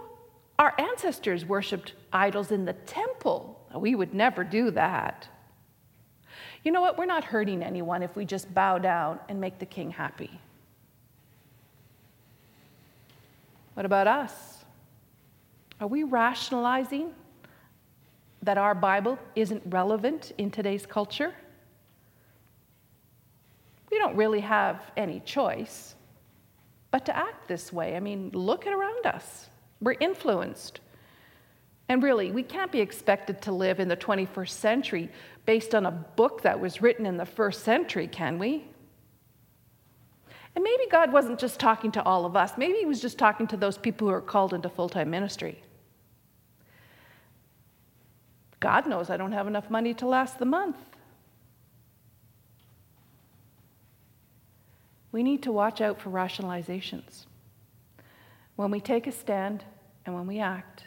our 0.58 0.74
ancestors 0.78 1.44
worshiped 1.44 1.94
idols 2.12 2.52
in 2.52 2.64
the 2.64 2.72
temple. 2.72 3.60
We 3.74 3.94
would 3.94 4.14
never 4.14 4.44
do 4.44 4.70
that. 4.72 5.28
You 6.62 6.72
know 6.72 6.80
what? 6.80 6.98
We're 6.98 7.06
not 7.06 7.24
hurting 7.24 7.62
anyone 7.62 8.02
if 8.02 8.16
we 8.16 8.24
just 8.24 8.52
bow 8.52 8.78
down 8.78 9.20
and 9.28 9.40
make 9.40 9.58
the 9.58 9.66
king 9.66 9.90
happy. 9.90 10.40
What 13.74 13.86
about 13.86 14.06
us? 14.06 14.55
Are 15.80 15.86
we 15.86 16.04
rationalizing 16.04 17.12
that 18.42 18.58
our 18.58 18.74
Bible 18.74 19.18
isn't 19.34 19.62
relevant 19.66 20.32
in 20.38 20.50
today's 20.50 20.86
culture? 20.86 21.34
We 23.90 23.98
don't 23.98 24.16
really 24.16 24.40
have 24.40 24.82
any 24.96 25.20
choice 25.20 25.94
but 26.90 27.04
to 27.06 27.16
act 27.16 27.46
this 27.48 27.72
way. 27.72 27.96
I 27.96 28.00
mean, 28.00 28.30
look 28.32 28.66
around 28.66 29.06
us. 29.06 29.50
We're 29.80 29.96
influenced. 30.00 30.80
And 31.88 32.02
really, 32.02 32.32
we 32.32 32.42
can't 32.42 32.72
be 32.72 32.80
expected 32.80 33.42
to 33.42 33.52
live 33.52 33.80
in 33.80 33.88
the 33.88 33.96
21st 33.96 34.48
century 34.48 35.10
based 35.44 35.74
on 35.74 35.86
a 35.86 35.90
book 35.90 36.42
that 36.42 36.58
was 36.58 36.80
written 36.80 37.04
in 37.06 37.16
the 37.16 37.26
first 37.26 37.64
century, 37.64 38.08
can 38.08 38.38
we? 38.38 38.64
And 40.54 40.64
maybe 40.64 40.84
God 40.90 41.12
wasn't 41.12 41.38
just 41.38 41.60
talking 41.60 41.92
to 41.92 42.02
all 42.02 42.24
of 42.24 42.34
us, 42.34 42.52
maybe 42.56 42.78
He 42.78 42.86
was 42.86 43.00
just 43.00 43.18
talking 43.18 43.46
to 43.48 43.56
those 43.56 43.76
people 43.76 44.08
who 44.08 44.14
are 44.14 44.22
called 44.22 44.54
into 44.54 44.70
full 44.70 44.88
time 44.88 45.10
ministry. 45.10 45.62
God 48.60 48.86
knows 48.86 49.10
I 49.10 49.16
don't 49.16 49.32
have 49.32 49.46
enough 49.46 49.70
money 49.70 49.94
to 49.94 50.06
last 50.06 50.38
the 50.38 50.44
month. 50.44 50.76
We 55.12 55.22
need 55.22 55.42
to 55.44 55.52
watch 55.52 55.80
out 55.80 56.00
for 56.00 56.10
rationalizations. 56.10 57.26
When 58.56 58.70
we 58.70 58.80
take 58.80 59.06
a 59.06 59.12
stand 59.12 59.64
and 60.04 60.14
when 60.14 60.26
we 60.26 60.40
act, 60.40 60.84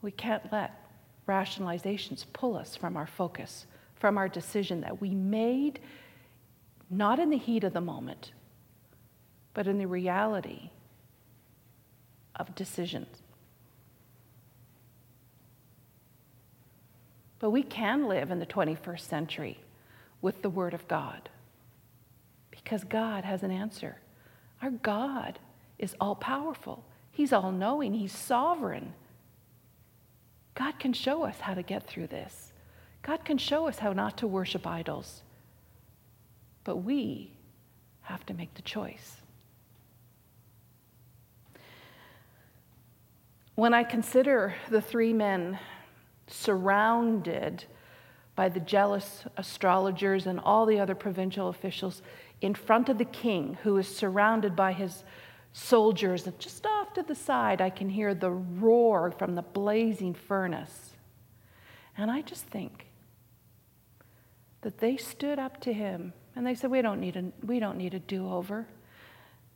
we 0.00 0.10
can't 0.10 0.52
let 0.52 0.78
rationalizations 1.26 2.24
pull 2.32 2.56
us 2.56 2.76
from 2.76 2.96
our 2.96 3.06
focus, 3.06 3.66
from 3.94 4.18
our 4.18 4.28
decision 4.28 4.80
that 4.82 5.00
we 5.00 5.10
made 5.10 5.80
not 6.90 7.18
in 7.18 7.30
the 7.30 7.38
heat 7.38 7.64
of 7.64 7.72
the 7.72 7.80
moment, 7.80 8.32
but 9.54 9.66
in 9.66 9.78
the 9.78 9.86
reality 9.86 10.70
of 12.36 12.54
decisions. 12.54 13.21
But 17.42 17.50
we 17.50 17.64
can 17.64 18.06
live 18.06 18.30
in 18.30 18.38
the 18.38 18.46
21st 18.46 19.00
century 19.00 19.58
with 20.20 20.42
the 20.42 20.48
Word 20.48 20.74
of 20.74 20.86
God 20.86 21.28
because 22.52 22.84
God 22.84 23.24
has 23.24 23.42
an 23.42 23.50
answer. 23.50 23.96
Our 24.62 24.70
God 24.70 25.40
is 25.76 25.96
all 26.00 26.14
powerful, 26.14 26.84
He's 27.10 27.32
all 27.32 27.50
knowing, 27.50 27.94
He's 27.94 28.16
sovereign. 28.16 28.94
God 30.54 30.78
can 30.78 30.92
show 30.92 31.24
us 31.24 31.40
how 31.40 31.54
to 31.54 31.64
get 31.64 31.84
through 31.84 32.06
this. 32.06 32.52
God 33.02 33.24
can 33.24 33.38
show 33.38 33.66
us 33.66 33.80
how 33.80 33.92
not 33.92 34.18
to 34.18 34.28
worship 34.28 34.64
idols. 34.64 35.22
But 36.62 36.76
we 36.76 37.32
have 38.02 38.24
to 38.26 38.34
make 38.34 38.54
the 38.54 38.62
choice. 38.62 39.16
When 43.56 43.74
I 43.74 43.82
consider 43.82 44.54
the 44.70 44.80
three 44.80 45.12
men 45.12 45.58
surrounded 46.32 47.64
by 48.34 48.48
the 48.48 48.60
jealous 48.60 49.24
astrologers 49.36 50.26
and 50.26 50.40
all 50.40 50.66
the 50.66 50.80
other 50.80 50.94
provincial 50.94 51.48
officials 51.48 52.02
in 52.40 52.54
front 52.54 52.88
of 52.88 52.98
the 52.98 53.04
king, 53.04 53.58
who 53.62 53.76
is 53.76 53.86
surrounded 53.86 54.56
by 54.56 54.72
his 54.72 55.04
soldiers, 55.52 56.26
and 56.26 56.38
just 56.38 56.66
off 56.66 56.94
to 56.94 57.02
the 57.02 57.14
side, 57.14 57.60
I 57.60 57.70
can 57.70 57.88
hear 57.88 58.14
the 58.14 58.30
roar 58.30 59.10
from 59.12 59.34
the 59.34 59.42
blazing 59.42 60.14
furnace. 60.14 60.92
And 61.96 62.10
I 62.10 62.22
just 62.22 62.46
think 62.46 62.86
that 64.62 64.78
they 64.78 64.96
stood 64.96 65.38
up 65.38 65.60
to 65.60 65.72
him 65.72 66.14
and 66.34 66.46
they 66.46 66.54
said, 66.54 66.70
We 66.70 66.82
don't 66.82 67.00
need 67.00 67.16
a, 67.16 67.24
we 67.44 67.60
don't 67.60 67.76
need 67.76 67.94
a 67.94 67.98
do 67.98 68.32
over 68.32 68.66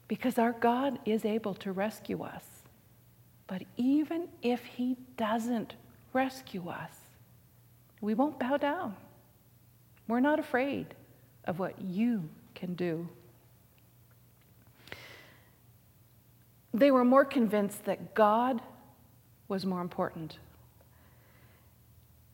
because 0.06 0.38
our 0.38 0.52
God 0.52 0.98
is 1.04 1.24
able 1.24 1.54
to 1.54 1.72
rescue 1.72 2.22
us. 2.22 2.44
But 3.46 3.62
even 3.76 4.28
if 4.42 4.64
he 4.64 4.96
doesn't 5.16 5.74
rescue 6.16 6.68
us, 6.68 6.92
we 8.00 8.14
won't 8.14 8.38
bow 8.40 8.56
down. 8.56 8.96
We're 10.08 10.20
not 10.20 10.38
afraid 10.38 10.86
of 11.44 11.58
what 11.58 11.80
you 11.80 12.28
can 12.54 12.74
do. 12.74 13.06
They 16.72 16.90
were 16.90 17.04
more 17.04 17.24
convinced 17.24 17.84
that 17.84 18.14
God 18.14 18.60
was 19.48 19.64
more 19.64 19.80
important. 19.80 20.38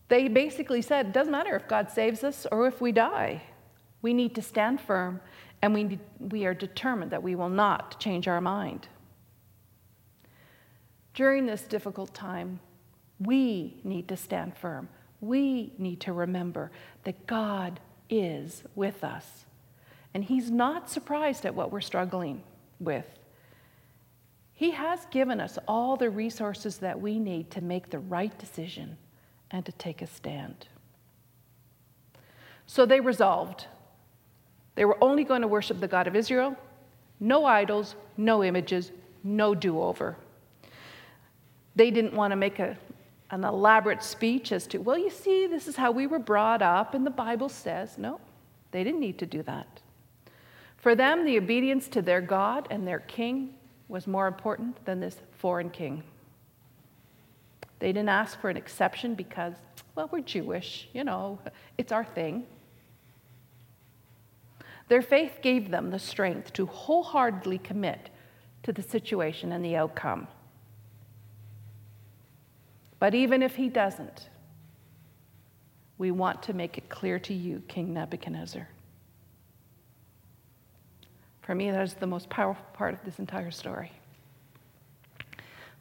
They 0.08 0.28
basically 0.28 0.82
said, 0.82 1.06
it 1.06 1.12
doesn't 1.12 1.32
matter 1.32 1.56
if 1.56 1.66
God 1.68 1.90
saves 1.90 2.22
us 2.22 2.46
or 2.52 2.66
if 2.66 2.80
we 2.80 2.92
die. 2.92 3.42
We 4.00 4.14
need 4.14 4.34
to 4.34 4.42
stand 4.42 4.80
firm 4.80 5.20
and 5.62 5.74
we, 5.74 5.98
we 6.18 6.44
are 6.44 6.54
determined 6.54 7.12
that 7.12 7.22
we 7.22 7.34
will 7.34 7.48
not 7.48 7.98
change 8.00 8.28
our 8.28 8.40
mind. 8.40 8.88
During 11.14 11.46
this 11.46 11.62
difficult 11.62 12.12
time, 12.14 12.60
we 13.26 13.80
need 13.84 14.08
to 14.08 14.16
stand 14.16 14.56
firm. 14.56 14.88
We 15.20 15.72
need 15.78 16.00
to 16.00 16.12
remember 16.12 16.70
that 17.04 17.26
God 17.26 17.80
is 18.10 18.62
with 18.74 19.04
us. 19.04 19.46
And 20.14 20.24
He's 20.24 20.50
not 20.50 20.90
surprised 20.90 21.46
at 21.46 21.54
what 21.54 21.72
we're 21.72 21.80
struggling 21.80 22.42
with. 22.80 23.06
He 24.52 24.70
has 24.72 25.06
given 25.06 25.40
us 25.40 25.58
all 25.66 25.96
the 25.96 26.10
resources 26.10 26.78
that 26.78 27.00
we 27.00 27.18
need 27.18 27.50
to 27.52 27.60
make 27.60 27.90
the 27.90 27.98
right 27.98 28.36
decision 28.38 28.96
and 29.50 29.64
to 29.66 29.72
take 29.72 30.02
a 30.02 30.06
stand. 30.06 30.68
So 32.66 32.86
they 32.86 33.00
resolved. 33.00 33.66
They 34.74 34.84
were 34.84 35.02
only 35.02 35.24
going 35.24 35.42
to 35.42 35.48
worship 35.48 35.80
the 35.80 35.88
God 35.88 36.06
of 36.06 36.16
Israel, 36.16 36.56
no 37.20 37.44
idols, 37.44 37.94
no 38.16 38.42
images, 38.42 38.90
no 39.22 39.54
do 39.54 39.80
over. 39.80 40.16
They 41.76 41.90
didn't 41.90 42.14
want 42.14 42.32
to 42.32 42.36
make 42.36 42.58
a, 42.58 42.76
an 43.32 43.44
elaborate 43.44 44.02
speech 44.02 44.52
as 44.52 44.66
to, 44.68 44.78
well, 44.78 44.98
you 44.98 45.10
see, 45.10 45.46
this 45.46 45.66
is 45.66 45.74
how 45.74 45.90
we 45.90 46.06
were 46.06 46.18
brought 46.18 46.60
up, 46.60 46.94
and 46.94 47.04
the 47.04 47.10
Bible 47.10 47.48
says. 47.48 47.96
No, 47.96 48.20
they 48.70 48.84
didn't 48.84 49.00
need 49.00 49.18
to 49.18 49.26
do 49.26 49.42
that. 49.44 49.80
For 50.76 50.94
them, 50.94 51.24
the 51.24 51.38
obedience 51.38 51.88
to 51.88 52.02
their 52.02 52.20
God 52.20 52.68
and 52.70 52.86
their 52.86 53.00
king 53.00 53.54
was 53.88 54.06
more 54.06 54.26
important 54.26 54.84
than 54.84 55.00
this 55.00 55.16
foreign 55.38 55.70
king. 55.70 56.02
They 57.78 57.88
didn't 57.88 58.10
ask 58.10 58.38
for 58.38 58.50
an 58.50 58.56
exception 58.56 59.14
because, 59.14 59.54
well, 59.94 60.10
we're 60.12 60.20
Jewish, 60.20 60.88
you 60.92 61.02
know, 61.02 61.38
it's 61.78 61.90
our 61.90 62.04
thing. 62.04 62.44
Their 64.88 65.02
faith 65.02 65.38
gave 65.40 65.70
them 65.70 65.90
the 65.90 65.98
strength 65.98 66.52
to 66.52 66.66
wholeheartedly 66.66 67.58
commit 67.58 68.10
to 68.64 68.72
the 68.72 68.82
situation 68.82 69.52
and 69.52 69.64
the 69.64 69.76
outcome. 69.76 70.28
But 73.02 73.16
even 73.16 73.42
if 73.42 73.56
he 73.56 73.68
doesn't, 73.68 74.28
we 75.98 76.12
want 76.12 76.40
to 76.44 76.52
make 76.52 76.78
it 76.78 76.88
clear 76.88 77.18
to 77.18 77.34
you, 77.34 77.60
King 77.66 77.92
Nebuchadnezzar. 77.92 78.68
For 81.40 81.52
me, 81.52 81.72
that 81.72 81.82
is 81.82 81.94
the 81.94 82.06
most 82.06 82.28
powerful 82.28 82.64
part 82.74 82.94
of 82.94 83.04
this 83.04 83.18
entire 83.18 83.50
story. 83.50 83.90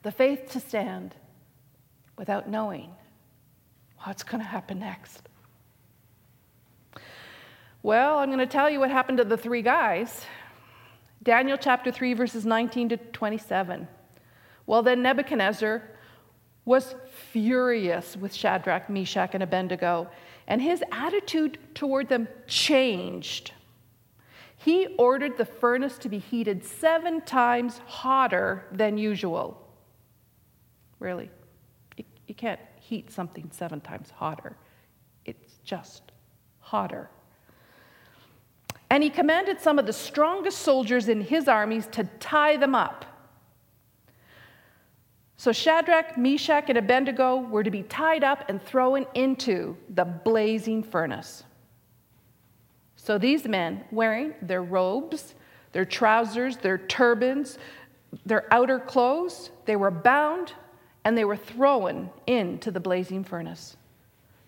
The 0.02 0.12
faith 0.12 0.50
to 0.54 0.60
stand 0.60 1.14
without 2.18 2.50
knowing 2.50 2.90
what's 4.00 4.24
going 4.24 4.42
to 4.42 4.50
happen 4.50 4.80
next. 4.80 5.30
Well, 7.84 8.18
I'm 8.18 8.30
going 8.30 8.40
to 8.40 8.48
tell 8.48 8.68
you 8.68 8.80
what 8.80 8.90
happened 8.90 9.20
to 9.20 9.26
the 9.26 9.38
three 9.38 9.62
guys. 9.62 10.26
Daniel 11.22 11.60
chapter 11.62 11.92
3, 11.92 12.16
verses 12.16 12.48
19 12.48 12.90
to 12.90 12.98
27. 12.98 13.88
Well, 14.66 14.82
then 14.82 15.04
Nebuchadnezzar 15.04 15.84
was 16.66 16.96
furious 17.32 18.16
with 18.16 18.34
Shadrach, 18.34 18.90
Meshach, 18.90 19.32
and 19.34 19.44
Abednego, 19.44 20.10
and 20.48 20.62
his 20.62 20.84
attitude 20.92 21.58
toward 21.74 22.10
them 22.10 22.28
changed. 22.48 23.54
He 24.58 24.96
ordered 24.98 25.38
the 25.38 25.46
furnace 25.46 25.98
to 26.00 26.10
be 26.10 26.20
heated 26.20 26.64
seven 26.64 27.22
times 27.22 27.80
hotter 27.88 28.66
than 28.72 28.98
usual. 28.98 29.60
Really, 31.00 31.32
you 32.28 32.36
can't 32.36 32.60
heat 32.80 33.12
something 33.12 33.50
seven 33.52 33.82
times 33.82 34.12
hotter, 34.12 34.56
it's 35.26 35.56
just 35.64 36.12
hotter. 36.60 37.10
And 38.92 39.02
he 39.02 39.10
commanded 39.10 39.60
some 39.60 39.80
of 39.80 39.86
the 39.86 39.94
strongest 39.94 40.60
soldiers 40.60 41.08
in 41.08 41.22
his 41.22 41.48
armies 41.48 41.88
to 41.94 42.04
tie 42.20 42.58
them 42.58 42.76
up 42.76 43.06
so 45.42 45.52
Shadrach, 45.52 46.20
Meshach, 46.20 46.66
and 46.70 46.78
Abednego 46.78 47.38
were 47.38 47.64
to 47.64 47.72
be 47.72 47.82
tied 47.82 48.24
up 48.24 48.48
and 48.48 48.62
thrown 48.62 49.08
into 49.16 49.76
the 49.90 50.06
blazing 50.06 50.84
furnace. 50.84 51.46
So 52.96 53.18
these 53.18 53.48
men, 53.48 53.84
wearing 53.90 54.36
their 54.44 54.62
robes, 54.62 55.34
their 55.72 55.84
trousers, 55.84 56.58
their 56.58 56.78
turbans, 56.78 57.58
their 58.24 58.54
outer 58.54 58.78
clothes, 58.78 59.50
they 59.66 59.76
were 59.76 59.90
bound 59.90 60.54
and 61.06 61.18
they 61.18 61.26
were 61.26 61.38
thrown 61.38 62.12
into 62.28 62.70
the 62.70 62.80
blazing 62.80 63.24
furnace. 63.24 63.78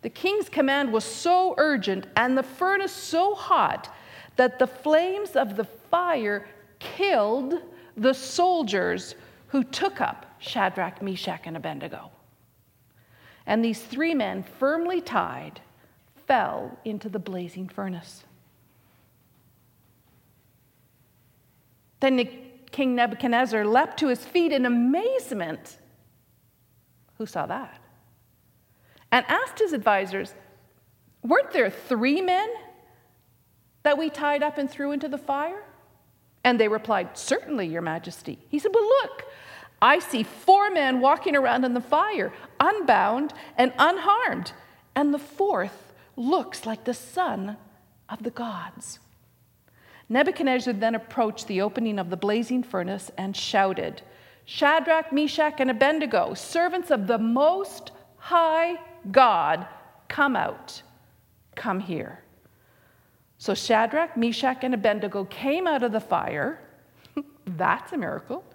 The 0.04 0.12
king's 0.12 0.48
command 0.48 0.94
was 0.94 1.04
so 1.04 1.56
urgent 1.58 2.06
and 2.16 2.38
the 2.38 2.44
furnace 2.44 2.92
so 2.92 3.34
hot 3.34 3.92
that 4.36 4.60
the 4.60 4.68
flames 4.68 5.32
of 5.32 5.58
the 5.58 5.66
fire 5.66 6.48
killed 6.78 7.56
the 7.98 8.14
soldiers 8.14 9.16
who 9.48 9.64
took 9.64 10.00
up 10.00 10.28
Shadrach, 10.44 11.02
Meshach, 11.02 11.42
and 11.46 11.56
Abednego. 11.58 12.12
And 13.46 13.64
these 13.64 13.82
three 13.82 14.14
men, 14.14 14.44
firmly 14.44 15.02
tied, 15.02 15.62
fell 16.28 16.78
into 16.86 17.10
the 17.10 17.20
blazing 17.20 17.68
furnace. 17.70 18.24
Then 22.00 22.28
King 22.72 22.96
Nebuchadnezzar 22.96 23.66
leapt 23.66 24.00
to 24.00 24.08
his 24.08 24.26
feet 24.26 24.52
in 24.52 24.66
amazement. 24.66 25.78
Who 27.18 27.26
saw 27.26 27.46
that? 27.46 27.80
And 29.12 29.26
asked 29.28 29.60
his 29.60 29.74
advisors, 29.74 30.34
Weren't 31.22 31.52
there 31.52 31.70
three 31.70 32.20
men 32.20 32.50
that 33.84 33.98
we 33.98 34.10
tied 34.10 34.44
up 34.44 34.58
and 34.58 34.70
threw 34.70 34.92
into 34.92 35.08
the 35.08 35.18
fire? 35.18 35.64
And 36.44 36.60
they 36.60 36.68
replied, 36.68 37.18
Certainly, 37.18 37.68
Your 37.68 37.82
Majesty. 37.82 38.40
He 38.50 38.60
said, 38.60 38.72
Well, 38.74 38.84
look, 38.84 39.24
I 39.84 40.00
see 40.00 40.24
four 40.24 40.72
men 40.72 41.02
walking 41.02 41.36
around 41.36 41.66
in 41.66 41.74
the 41.74 41.82
fire, 41.82 42.32
unbound 42.58 43.34
and 43.58 43.74
unharmed, 43.78 44.54
and 44.96 45.14
the 45.14 45.20
fourth 45.20 45.92
looks 46.16 46.66
like 46.66 46.86
the 46.86 46.94
son 46.94 47.58
of 48.08 48.24
the 48.24 48.32
gods. 48.32 49.00
Nebuchadnezzar 50.08 50.74
then 50.74 50.96
approached 50.96 51.48
the 51.48 51.60
opening 51.60 52.00
of 52.00 52.10
the 52.10 52.16
blazing 52.16 52.64
furnace 52.64 53.12
and 53.18 53.36
shouted, 53.36 54.02
Shadrach, 54.46 55.12
Meshach, 55.12 55.56
and 55.60 55.70
Abednego, 55.70 56.34
servants 56.34 56.90
of 56.90 57.06
the 57.06 57.18
Most 57.18 57.92
High 58.20 58.76
God, 59.12 59.68
come 60.08 60.38
out, 60.38 60.82
come 61.56 61.82
here. 61.82 62.24
So 63.38 63.54
Shadrach, 63.54 64.16
Meshach, 64.16 64.60
and 64.64 64.74
Abednego 64.74 65.26
came 65.26 65.68
out 65.68 65.84
of 65.84 65.92
the 65.92 66.00
fire. 66.00 66.62
That's 67.46 67.92
a 67.92 67.98
miracle. 67.98 68.46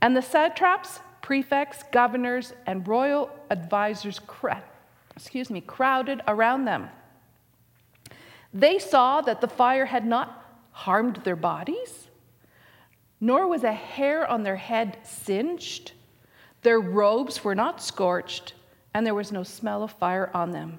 And 0.00 0.16
the 0.16 0.22
satraps, 0.22 1.00
prefects, 1.22 1.82
governors, 1.90 2.52
and 2.66 2.86
royal 2.86 3.30
advisors 3.50 4.20
excuse 5.16 5.50
me, 5.50 5.60
crowded 5.60 6.22
around 6.28 6.66
them. 6.66 6.88
They 8.52 8.78
saw 8.78 9.20
that 9.22 9.40
the 9.40 9.48
fire 9.48 9.86
had 9.86 10.06
not 10.06 10.44
harmed 10.70 11.16
their 11.16 11.36
bodies, 11.36 12.08
nor 13.20 13.46
was 13.46 13.64
a 13.64 13.72
hair 13.72 14.26
on 14.26 14.42
their 14.42 14.56
head 14.56 14.98
singed. 15.02 15.92
Their 16.62 16.80
robes 16.80 17.42
were 17.42 17.54
not 17.54 17.82
scorched, 17.82 18.54
and 18.94 19.06
there 19.06 19.14
was 19.14 19.32
no 19.32 19.42
smell 19.42 19.82
of 19.82 19.90
fire 19.90 20.30
on 20.32 20.52
them. 20.52 20.78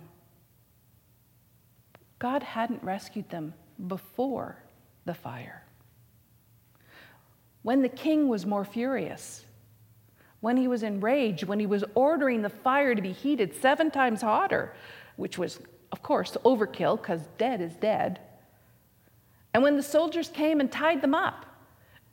God 2.19 2.41
hadn't 2.41 2.83
rescued 2.83 3.29
them 3.29 3.53
before 3.87 4.57
the 5.05 5.13
fire. 5.13 5.66
When 7.67 7.81
the 7.81 7.89
king 7.89 8.29
was 8.29 8.45
more 8.45 8.63
furious, 8.63 9.43
when 10.39 10.55
he 10.55 10.69
was 10.69 10.83
enraged, 10.83 11.43
when 11.43 11.59
he 11.59 11.65
was 11.65 11.83
ordering 11.95 12.41
the 12.41 12.49
fire 12.49 12.95
to 12.95 13.01
be 13.01 13.11
heated 13.11 13.53
seven 13.53 13.91
times 13.91 14.21
hotter, 14.21 14.73
which 15.17 15.37
was, 15.37 15.59
of 15.91 16.01
course, 16.01 16.37
overkill 16.45 16.95
because 16.95 17.27
dead 17.37 17.59
is 17.59 17.75
dead. 17.75 18.21
And 19.53 19.63
when 19.63 19.75
the 19.75 19.83
soldiers 19.83 20.29
came 20.29 20.61
and 20.61 20.71
tied 20.71 21.01
them 21.01 21.13
up, 21.13 21.45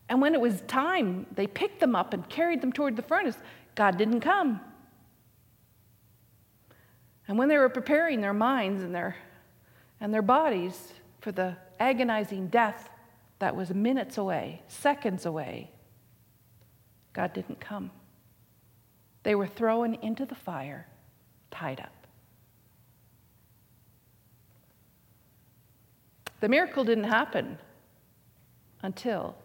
and 0.09 0.21
when 0.21 0.35
it 0.35 0.41
was 0.41 0.61
time, 0.63 1.25
they 1.37 1.47
picked 1.47 1.79
them 1.79 1.95
up 1.95 2.13
and 2.15 2.29
carried 2.29 2.61
them 2.61 2.73
toward 2.73 2.97
the 2.97 3.03
furnace, 3.03 3.37
God 3.77 3.97
didn't 3.97 4.23
come. 4.23 4.61
And 7.29 7.39
when 7.39 7.47
they 7.47 7.59
were 7.59 7.69
preparing 7.69 8.21
their 8.23 8.35
minds 8.35 8.83
and 8.83 8.93
their, 8.93 9.15
and 10.01 10.13
their 10.13 10.21
bodies 10.21 10.95
for 11.21 11.31
the 11.31 11.57
agonizing 11.79 12.49
death 12.49 12.91
that 13.45 13.55
was 13.55 13.75
minutes 13.75 14.17
away, 14.17 14.63
seconds 14.69 15.27
away, 15.27 15.71
God 17.13 17.35
didn't 17.35 17.61
come. 17.61 17.91
They 19.23 19.35
were 19.35 19.47
thrown 19.47 19.97
into 19.97 20.25
the 20.25 20.35
fire, 20.35 20.87
tied 21.51 21.79
up. 21.79 22.07
The 26.41 26.49
miracle 26.49 26.85
didn't 26.85 27.05
happen 27.05 27.59
until 28.81 29.37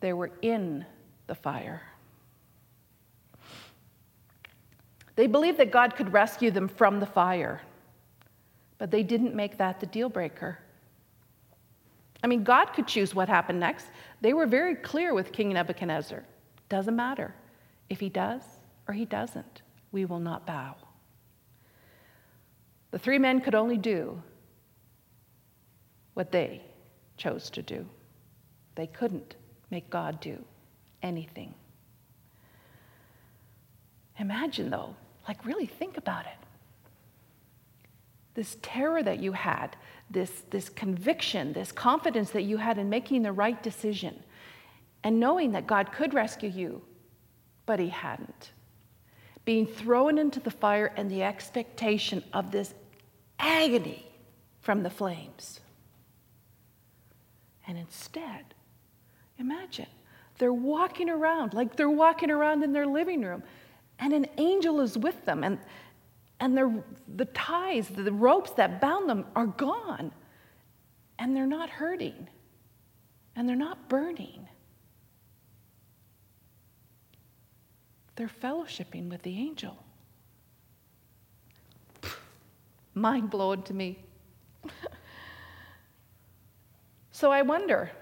they 0.00 0.12
were 0.12 0.32
in 0.42 0.84
the 1.28 1.34
fire. 1.34 1.80
They 5.16 5.26
believed 5.26 5.56
that 5.56 5.70
God 5.70 5.96
could 5.96 6.12
rescue 6.12 6.50
them 6.50 6.68
from 6.68 7.00
the 7.00 7.06
fire, 7.06 7.62
but 8.76 8.90
they 8.90 9.02
didn't 9.02 9.34
make 9.34 9.56
that 9.56 9.80
the 9.80 9.86
deal 9.86 10.10
breaker. 10.10 10.58
I 12.22 12.26
mean, 12.28 12.44
God 12.44 12.66
could 12.66 12.86
choose 12.86 13.14
what 13.14 13.28
happened 13.28 13.58
next. 13.60 13.86
They 14.20 14.32
were 14.32 14.46
very 14.46 14.76
clear 14.76 15.12
with 15.14 15.32
King 15.32 15.52
Nebuchadnezzar. 15.52 16.22
Doesn't 16.68 16.94
matter. 16.94 17.34
If 17.90 18.00
he 18.00 18.08
does 18.08 18.42
or 18.86 18.94
he 18.94 19.04
doesn't, 19.04 19.62
we 19.90 20.04
will 20.04 20.20
not 20.20 20.46
bow. 20.46 20.76
The 22.92 22.98
three 22.98 23.18
men 23.18 23.40
could 23.40 23.54
only 23.54 23.76
do 23.76 24.22
what 26.14 26.30
they 26.30 26.62
chose 27.16 27.50
to 27.50 27.62
do. 27.62 27.86
They 28.74 28.86
couldn't 28.86 29.36
make 29.70 29.90
God 29.90 30.20
do 30.20 30.44
anything. 31.02 31.54
Imagine, 34.18 34.70
though, 34.70 34.94
like 35.26 35.44
really 35.44 35.66
think 35.66 35.96
about 35.96 36.26
it. 36.26 36.41
This 38.34 38.56
terror 38.62 39.02
that 39.02 39.18
you 39.20 39.32
had, 39.32 39.76
this, 40.10 40.42
this 40.50 40.68
conviction, 40.68 41.52
this 41.52 41.72
confidence 41.72 42.30
that 42.30 42.42
you 42.42 42.56
had 42.56 42.78
in 42.78 42.88
making 42.88 43.22
the 43.22 43.32
right 43.32 43.62
decision, 43.62 44.22
and 45.04 45.20
knowing 45.20 45.52
that 45.52 45.66
God 45.66 45.92
could 45.92 46.14
rescue 46.14 46.48
you, 46.48 46.82
but 47.66 47.78
He 47.78 47.88
hadn't. 47.88 48.52
Being 49.44 49.66
thrown 49.66 50.18
into 50.18 50.40
the 50.40 50.50
fire 50.50 50.92
and 50.96 51.10
the 51.10 51.22
expectation 51.22 52.22
of 52.32 52.52
this 52.52 52.74
agony 53.38 54.06
from 54.60 54.82
the 54.82 54.90
flames. 54.90 55.60
And 57.66 57.76
instead, 57.76 58.54
imagine, 59.38 59.88
they're 60.38 60.52
walking 60.52 61.10
around 61.10 61.54
like 61.54 61.76
they're 61.76 61.90
walking 61.90 62.30
around 62.30 62.62
in 62.62 62.72
their 62.72 62.86
living 62.86 63.22
room, 63.22 63.42
and 63.98 64.12
an 64.12 64.26
angel 64.38 64.80
is 64.80 64.96
with 64.96 65.24
them, 65.24 65.44
and, 65.44 65.58
and 66.42 66.82
the 67.14 67.24
ties, 67.26 67.86
the 67.86 68.10
ropes 68.10 68.50
that 68.54 68.80
bound 68.80 69.08
them 69.08 69.24
are 69.36 69.46
gone, 69.46 70.10
and 71.16 71.36
they're 71.36 71.46
not 71.46 71.70
hurting, 71.70 72.26
and 73.36 73.48
they're 73.48 73.54
not 73.54 73.88
burning. 73.88 74.48
They're 78.16 78.28
fellowshipping 78.42 79.08
with 79.08 79.22
the 79.22 79.38
angel. 79.38 79.84
Mind 82.94 83.30
blown 83.30 83.62
to 83.62 83.72
me. 83.72 84.00
so 87.12 87.30
I 87.30 87.42
wonder 87.42 87.92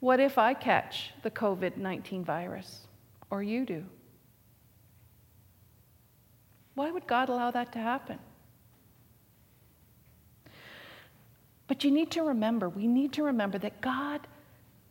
what 0.00 0.20
if 0.20 0.38
I 0.38 0.54
catch 0.54 1.12
the 1.22 1.30
COVID 1.30 1.76
19 1.76 2.24
virus, 2.24 2.86
or 3.28 3.42
you 3.42 3.66
do? 3.66 3.84
Why 6.76 6.90
would 6.90 7.06
God 7.06 7.30
allow 7.30 7.50
that 7.50 7.72
to 7.72 7.78
happen? 7.78 8.18
But 11.66 11.82
you 11.82 11.90
need 11.90 12.12
to 12.12 12.22
remember, 12.22 12.68
we 12.68 12.86
need 12.86 13.12
to 13.14 13.24
remember 13.24 13.58
that 13.58 13.80
God 13.80 14.20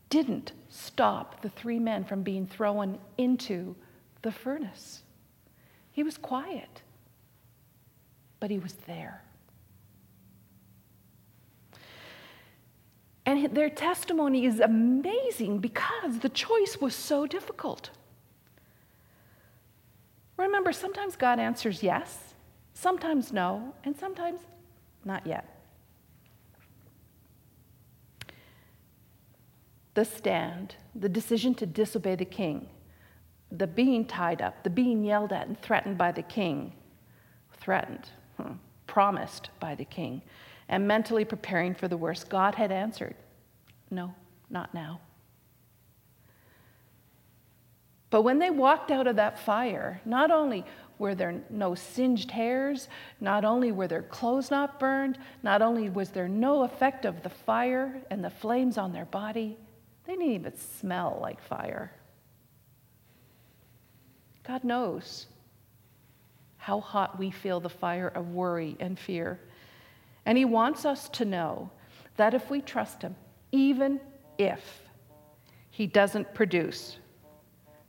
didn't 0.09 0.51
stop 0.67 1.41
the 1.41 1.49
three 1.49 1.79
men 1.79 2.03
from 2.03 2.23
being 2.23 2.47
thrown 2.47 2.97
into 3.17 3.75
the 4.23 4.31
furnace. 4.31 5.03
He 5.91 6.01
was 6.03 6.17
quiet, 6.17 6.81
but 8.39 8.49
he 8.49 8.59
was 8.59 8.73
there. 8.87 9.23
And 13.27 13.55
their 13.55 13.69
testimony 13.69 14.45
is 14.45 14.59
amazing 14.59 15.59
because 15.59 16.19
the 16.19 16.29
choice 16.29 16.77
was 16.81 16.95
so 16.95 17.27
difficult. 17.27 17.91
Remember, 20.37 20.71
sometimes 20.71 21.15
God 21.15 21.39
answers 21.39 21.81
yes, 21.81 22.33
sometimes 22.73 23.31
no, 23.31 23.73
and 23.83 23.95
sometimes 23.97 24.41
not 25.03 25.25
yet. 25.25 25.49
The 29.93 30.03
stand, 30.03 30.75
the 30.93 31.07
decision 31.07 31.53
to 31.55 31.65
disobey 31.65 32.15
the 32.15 32.25
king, 32.25 32.67
the 33.49 33.67
being 33.67 34.05
tied 34.05 34.41
up, 34.41 34.63
the 34.63 34.69
being 34.69 35.05
yelled 35.05 35.31
at 35.31 35.47
and 35.47 35.59
threatened 35.61 35.97
by 35.97 36.11
the 36.11 36.21
king, 36.21 36.73
threatened, 37.57 38.09
hmm, 38.35 38.53
promised 38.87 39.49
by 39.59 39.73
the 39.73 39.85
king, 39.85 40.21
and 40.67 40.85
mentally 40.85 41.23
preparing 41.23 41.73
for 41.73 41.87
the 41.87 41.95
worst, 41.95 42.29
God 42.29 42.55
had 42.55 42.71
answered, 42.71 43.15
No, 43.89 44.13
not 44.49 44.73
now. 44.73 44.99
But 48.15 48.21
when 48.21 48.39
they 48.39 48.49
walked 48.49 48.91
out 48.91 49.07
of 49.07 49.17
that 49.17 49.37
fire, 49.37 49.99
not 50.05 50.31
only 50.31 50.63
were 50.99 51.15
there 51.15 51.41
no 51.49 51.75
singed 51.75 52.31
hairs, 52.31 52.87
not 53.19 53.43
only 53.43 53.73
were 53.73 53.89
their 53.89 54.03
clothes 54.03 54.49
not 54.49 54.79
burned, 54.79 55.17
not 55.43 55.61
only 55.61 55.89
was 55.89 56.11
there 56.11 56.29
no 56.29 56.63
effect 56.63 57.03
of 57.03 57.23
the 57.23 57.29
fire 57.29 58.01
and 58.09 58.23
the 58.23 58.29
flames 58.29 58.77
on 58.77 58.93
their 58.93 59.03
body, 59.03 59.57
they 60.05 60.13
didn't 60.13 60.31
even 60.31 60.57
smell 60.57 61.19
like 61.21 61.41
fire. 61.41 61.91
God 64.47 64.63
knows 64.63 65.27
how 66.55 66.79
hot 66.79 67.19
we 67.19 67.31
feel 67.31 67.59
the 67.59 67.67
fire 67.67 68.07
of 68.07 68.29
worry 68.29 68.77
and 68.79 68.97
fear. 68.97 69.41
And 70.25 70.37
He 70.37 70.45
wants 70.45 70.85
us 70.85 71.09
to 71.09 71.25
know 71.25 71.69
that 72.15 72.33
if 72.33 72.49
we 72.49 72.61
trust 72.61 73.01
Him, 73.01 73.17
even 73.51 73.99
if 74.37 74.83
He 75.69 75.85
doesn't 75.85 76.33
produce 76.33 76.99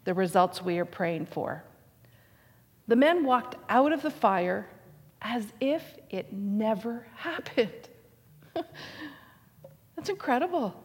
the 0.07 0.15
results 0.15 0.63
we 0.63 0.79
are 0.79 0.87
praying 0.87 1.27
for. 1.27 1.63
The 2.89 2.97
men 2.97 3.25
walked 3.25 3.57
out 3.69 3.93
of 3.93 4.01
the 4.01 4.11
fire 4.11 4.67
as 5.21 5.45
if 5.61 5.83
it 6.09 6.33
never 6.33 7.07
happened. 7.17 7.89
That's 9.97 10.09
incredible. 10.09 10.83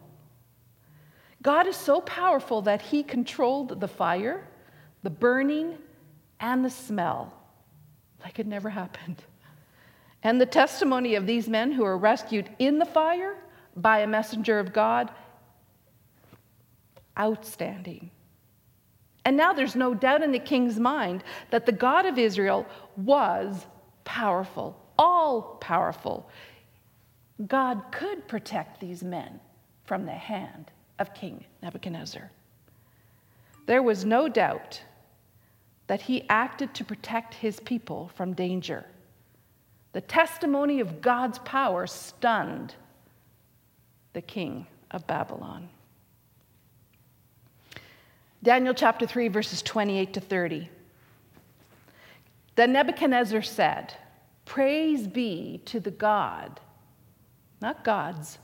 God 1.40 1.66
is 1.66 1.76
so 1.76 2.00
powerful 2.00 2.62
that 2.62 2.82
He 2.82 3.02
controlled 3.02 3.80
the 3.80 3.88
fire, 3.88 4.46
the 5.02 5.10
burning, 5.10 5.78
and 6.40 6.64
the 6.64 6.70
smell 6.70 7.32
like 8.22 8.38
it 8.38 8.46
never 8.46 8.70
happened. 8.70 9.22
And 10.22 10.40
the 10.40 10.46
testimony 10.46 11.14
of 11.14 11.26
these 11.26 11.48
men 11.48 11.72
who 11.72 11.82
were 11.82 11.98
rescued 11.98 12.48
in 12.58 12.78
the 12.78 12.84
fire 12.84 13.36
by 13.76 14.00
a 14.00 14.06
messenger 14.06 14.58
of 14.58 14.72
God, 14.72 15.10
outstanding. 17.18 18.10
And 19.24 19.36
now 19.36 19.52
there's 19.52 19.76
no 19.76 19.94
doubt 19.94 20.22
in 20.22 20.32
the 20.32 20.38
king's 20.38 20.78
mind 20.78 21.22
that 21.50 21.66
the 21.66 21.72
God 21.72 22.06
of 22.06 22.18
Israel 22.18 22.66
was 22.96 23.66
powerful, 24.04 24.76
all 24.98 25.42
powerful. 25.60 26.28
God 27.46 27.82
could 27.92 28.26
protect 28.26 28.80
these 28.80 29.02
men 29.02 29.40
from 29.84 30.06
the 30.06 30.12
hand 30.12 30.70
of 30.98 31.14
King 31.14 31.44
Nebuchadnezzar. 31.62 32.30
There 33.66 33.82
was 33.82 34.04
no 34.04 34.28
doubt 34.28 34.82
that 35.86 36.02
he 36.02 36.24
acted 36.28 36.74
to 36.74 36.84
protect 36.84 37.34
his 37.34 37.60
people 37.60 38.10
from 38.14 38.34
danger. 38.34 38.86
The 39.92 40.00
testimony 40.00 40.80
of 40.80 41.00
God's 41.00 41.38
power 41.40 41.86
stunned 41.86 42.74
the 44.12 44.22
king 44.22 44.66
of 44.90 45.06
Babylon. 45.06 45.68
Daniel 48.42 48.74
chapter 48.74 49.06
3, 49.06 49.28
verses 49.28 49.62
28 49.62 50.14
to 50.14 50.20
30. 50.20 50.68
Then 52.56 52.72
Nebuchadnezzar 52.72 53.42
said, 53.42 53.94
Praise 54.44 55.06
be 55.06 55.62
to 55.66 55.78
the 55.78 55.92
God, 55.92 56.60
not 57.60 57.84
gods, 57.84 58.38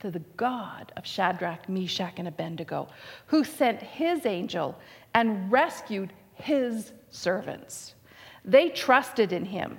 to 0.00 0.10
the 0.10 0.22
God 0.36 0.92
of 0.96 1.06
Shadrach, 1.06 1.68
Meshach, 1.68 2.14
and 2.16 2.26
Abednego, 2.26 2.88
who 3.26 3.44
sent 3.44 3.80
his 3.80 4.26
angel 4.26 4.76
and 5.14 5.50
rescued 5.50 6.12
his 6.34 6.92
servants. 7.10 7.94
They 8.44 8.68
trusted 8.70 9.32
in 9.32 9.44
him 9.44 9.78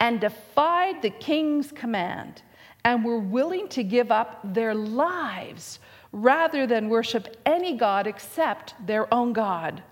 and 0.00 0.20
defied 0.20 1.00
the 1.00 1.10
king's 1.10 1.72
command 1.72 2.42
and 2.84 3.04
were 3.04 3.18
willing 3.18 3.68
to 3.68 3.82
give 3.82 4.12
up 4.12 4.40
their 4.44 4.74
lives 4.74 5.80
rather 6.12 6.66
than 6.66 6.88
worship 6.88 7.36
any 7.44 7.76
God 7.76 8.06
except 8.06 8.74
their 8.86 9.12
own 9.12 9.32
God. 9.32 9.82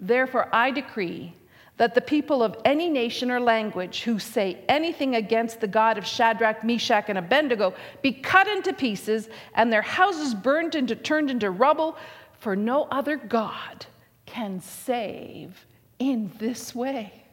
Therefore, 0.00 0.48
I 0.52 0.70
decree 0.70 1.34
that 1.76 1.94
the 1.94 2.00
people 2.00 2.42
of 2.42 2.56
any 2.64 2.88
nation 2.88 3.30
or 3.30 3.40
language 3.40 4.02
who 4.02 4.18
say 4.18 4.58
anything 4.68 5.16
against 5.16 5.60
the 5.60 5.66
God 5.66 5.96
of 5.96 6.06
Shadrach, 6.06 6.62
Meshach, 6.62 7.06
and 7.08 7.18
Abednego 7.18 7.74
be 8.02 8.12
cut 8.12 8.46
into 8.46 8.72
pieces 8.72 9.28
and 9.54 9.72
their 9.72 9.82
houses 9.82 10.34
burned 10.34 10.74
into 10.74 10.94
turned 10.94 11.30
into 11.30 11.50
rubble, 11.50 11.96
for 12.38 12.54
no 12.56 12.84
other 12.90 13.16
God 13.16 13.86
can 14.26 14.60
save 14.60 15.66
in 15.98 16.30
this 16.38 16.74
way. 16.74 17.24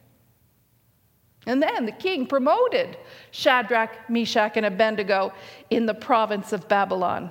And 1.46 1.62
then 1.62 1.86
the 1.86 1.92
king 1.92 2.26
promoted 2.26 2.96
Shadrach, 3.30 4.08
Meshach, 4.08 4.56
and 4.56 4.66
Abednego 4.66 5.32
in 5.70 5.86
the 5.86 5.94
province 5.94 6.52
of 6.52 6.68
Babylon. 6.68 7.30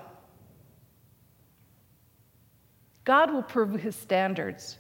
God 3.10 3.34
will 3.34 3.41
prove 3.41 3.74
his 3.74 3.95
standards 3.95 4.78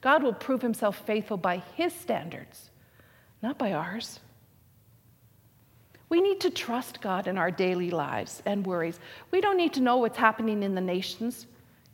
God 0.00 0.24
will 0.24 0.32
prove 0.32 0.62
himself 0.62 0.96
faithful 1.06 1.36
by 1.36 1.62
his 1.76 1.92
standards, 1.92 2.70
not 3.40 3.56
by 3.56 3.72
ours. 3.72 4.18
We 6.08 6.20
need 6.20 6.40
to 6.40 6.50
trust 6.50 7.00
God 7.00 7.28
in 7.28 7.38
our 7.38 7.52
daily 7.52 7.92
lives 7.92 8.42
and 8.44 8.66
worries. 8.66 8.98
We 9.30 9.40
don't 9.40 9.56
need 9.56 9.74
to 9.74 9.80
know 9.80 9.98
what's 9.98 10.18
happening 10.18 10.64
in 10.64 10.74
the 10.74 10.80
nations. 10.80 11.46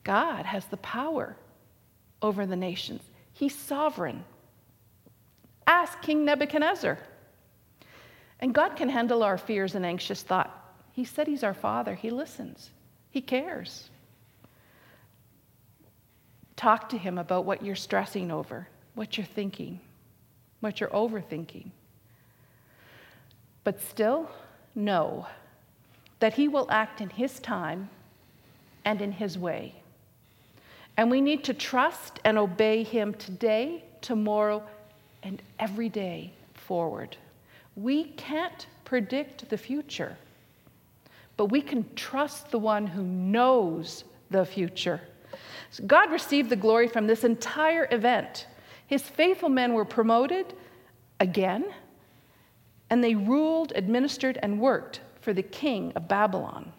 God 0.04 0.46
has 0.46 0.64
the 0.66 0.78
power 0.78 1.36
over 2.22 2.46
the 2.46 2.56
nations, 2.56 3.02
He's 3.34 3.54
sovereign. 3.54 4.24
Ask 5.66 6.00
King 6.00 6.24
Nebuchadnezzar. 6.24 6.98
And 8.40 8.54
God 8.54 8.76
can 8.76 8.88
handle 8.88 9.22
our 9.22 9.36
fears 9.36 9.74
and 9.74 9.84
anxious 9.84 10.22
thought. 10.22 10.50
He 10.92 11.04
said 11.04 11.26
He's 11.26 11.44
our 11.44 11.52
Father, 11.52 11.94
He 11.94 12.08
listens, 12.08 12.70
He 13.10 13.20
cares. 13.20 13.90
Talk 16.56 16.88
to 16.90 16.98
him 16.98 17.18
about 17.18 17.44
what 17.44 17.64
you're 17.64 17.74
stressing 17.74 18.30
over, 18.30 18.68
what 18.94 19.16
you're 19.16 19.26
thinking, 19.26 19.80
what 20.60 20.80
you're 20.80 20.90
overthinking. 20.90 21.70
But 23.64 23.80
still, 23.80 24.30
know 24.74 25.26
that 26.20 26.34
he 26.34 26.48
will 26.48 26.66
act 26.70 27.00
in 27.00 27.10
his 27.10 27.40
time 27.40 27.88
and 28.84 29.00
in 29.00 29.12
his 29.12 29.38
way. 29.38 29.74
And 30.96 31.10
we 31.10 31.20
need 31.20 31.44
to 31.44 31.54
trust 31.54 32.20
and 32.24 32.38
obey 32.38 32.82
him 32.82 33.14
today, 33.14 33.84
tomorrow, 34.00 34.62
and 35.22 35.42
every 35.58 35.88
day 35.88 36.32
forward. 36.54 37.16
We 37.76 38.04
can't 38.04 38.66
predict 38.84 39.48
the 39.48 39.58
future, 39.58 40.16
but 41.36 41.46
we 41.46 41.60
can 41.60 41.84
trust 41.96 42.50
the 42.50 42.58
one 42.58 42.86
who 42.86 43.02
knows 43.02 44.04
the 44.30 44.44
future. 44.44 45.00
God 45.80 46.10
received 46.10 46.50
the 46.50 46.56
glory 46.56 46.88
from 46.88 47.06
this 47.06 47.24
entire 47.24 47.88
event. 47.90 48.46
His 48.86 49.02
faithful 49.02 49.48
men 49.48 49.72
were 49.74 49.84
promoted 49.84 50.54
again, 51.20 51.64
and 52.90 53.02
they 53.02 53.14
ruled, 53.14 53.72
administered, 53.74 54.38
and 54.42 54.60
worked 54.60 55.00
for 55.20 55.32
the 55.32 55.42
king 55.42 55.92
of 55.96 56.06
Babylon. 56.06 56.72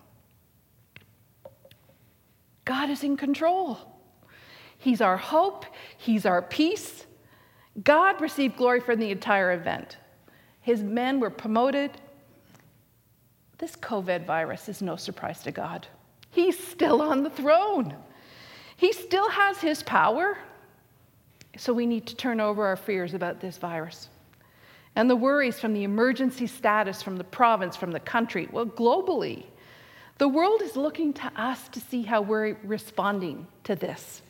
God 2.63 2.89
is 2.89 3.03
in 3.03 3.17
control. 3.17 3.79
He's 4.77 5.01
our 5.01 5.17
hope, 5.17 5.65
He's 5.97 6.25
our 6.25 6.41
peace. 6.41 7.05
God 7.83 8.21
received 8.21 8.55
glory 8.55 8.79
from 8.79 8.99
the 8.99 9.11
entire 9.11 9.51
event. 9.53 9.97
His 10.61 10.81
men 10.81 11.19
were 11.19 11.29
promoted. 11.29 11.91
This 13.57 13.75
COVID 13.75 14.25
virus 14.25 14.69
is 14.69 14.81
no 14.81 14.95
surprise 14.95 15.43
to 15.43 15.51
God. 15.51 15.87
He's 16.31 16.57
still 16.57 17.01
on 17.01 17.23
the 17.23 17.29
throne. 17.29 17.95
He 18.77 18.91
still 18.91 19.29
has 19.29 19.57
his 19.59 19.83
power. 19.83 20.37
So 21.57 21.73
we 21.73 21.85
need 21.85 22.05
to 22.07 22.15
turn 22.15 22.41
over 22.41 22.65
our 22.65 22.75
fears 22.75 23.13
about 23.13 23.39
this 23.39 23.57
virus. 23.57 24.09
And 24.95 25.09
the 25.09 25.15
worries 25.15 25.59
from 25.59 25.73
the 25.73 25.83
emergency 25.83 26.47
status 26.47 27.01
from 27.01 27.17
the 27.17 27.23
province, 27.23 27.75
from 27.75 27.91
the 27.91 27.99
country, 27.99 28.47
well, 28.51 28.65
globally. 28.65 29.45
The 30.17 30.27
world 30.27 30.61
is 30.61 30.75
looking 30.75 31.13
to 31.13 31.31
us 31.35 31.67
to 31.69 31.79
see 31.79 32.03
how 32.03 32.21
we're 32.21 32.57
responding 32.63 33.47
to 33.65 33.75
this. 33.75 34.21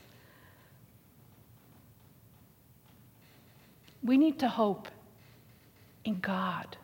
We 4.04 4.18
need 4.18 4.40
to 4.40 4.48
hope 4.48 4.88
in 6.04 6.20
God. 6.20 6.78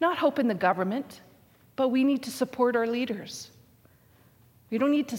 Not 0.00 0.18
hope 0.18 0.38
in 0.38 0.48
the 0.48 0.54
government, 0.54 1.20
but 1.76 1.88
we 1.88 2.04
need 2.04 2.22
to 2.24 2.30
support 2.30 2.76
our 2.76 2.86
leaders. 2.86 3.50
We 4.70 4.78
don't 4.78 4.90
need 4.90 5.08
to 5.08 5.18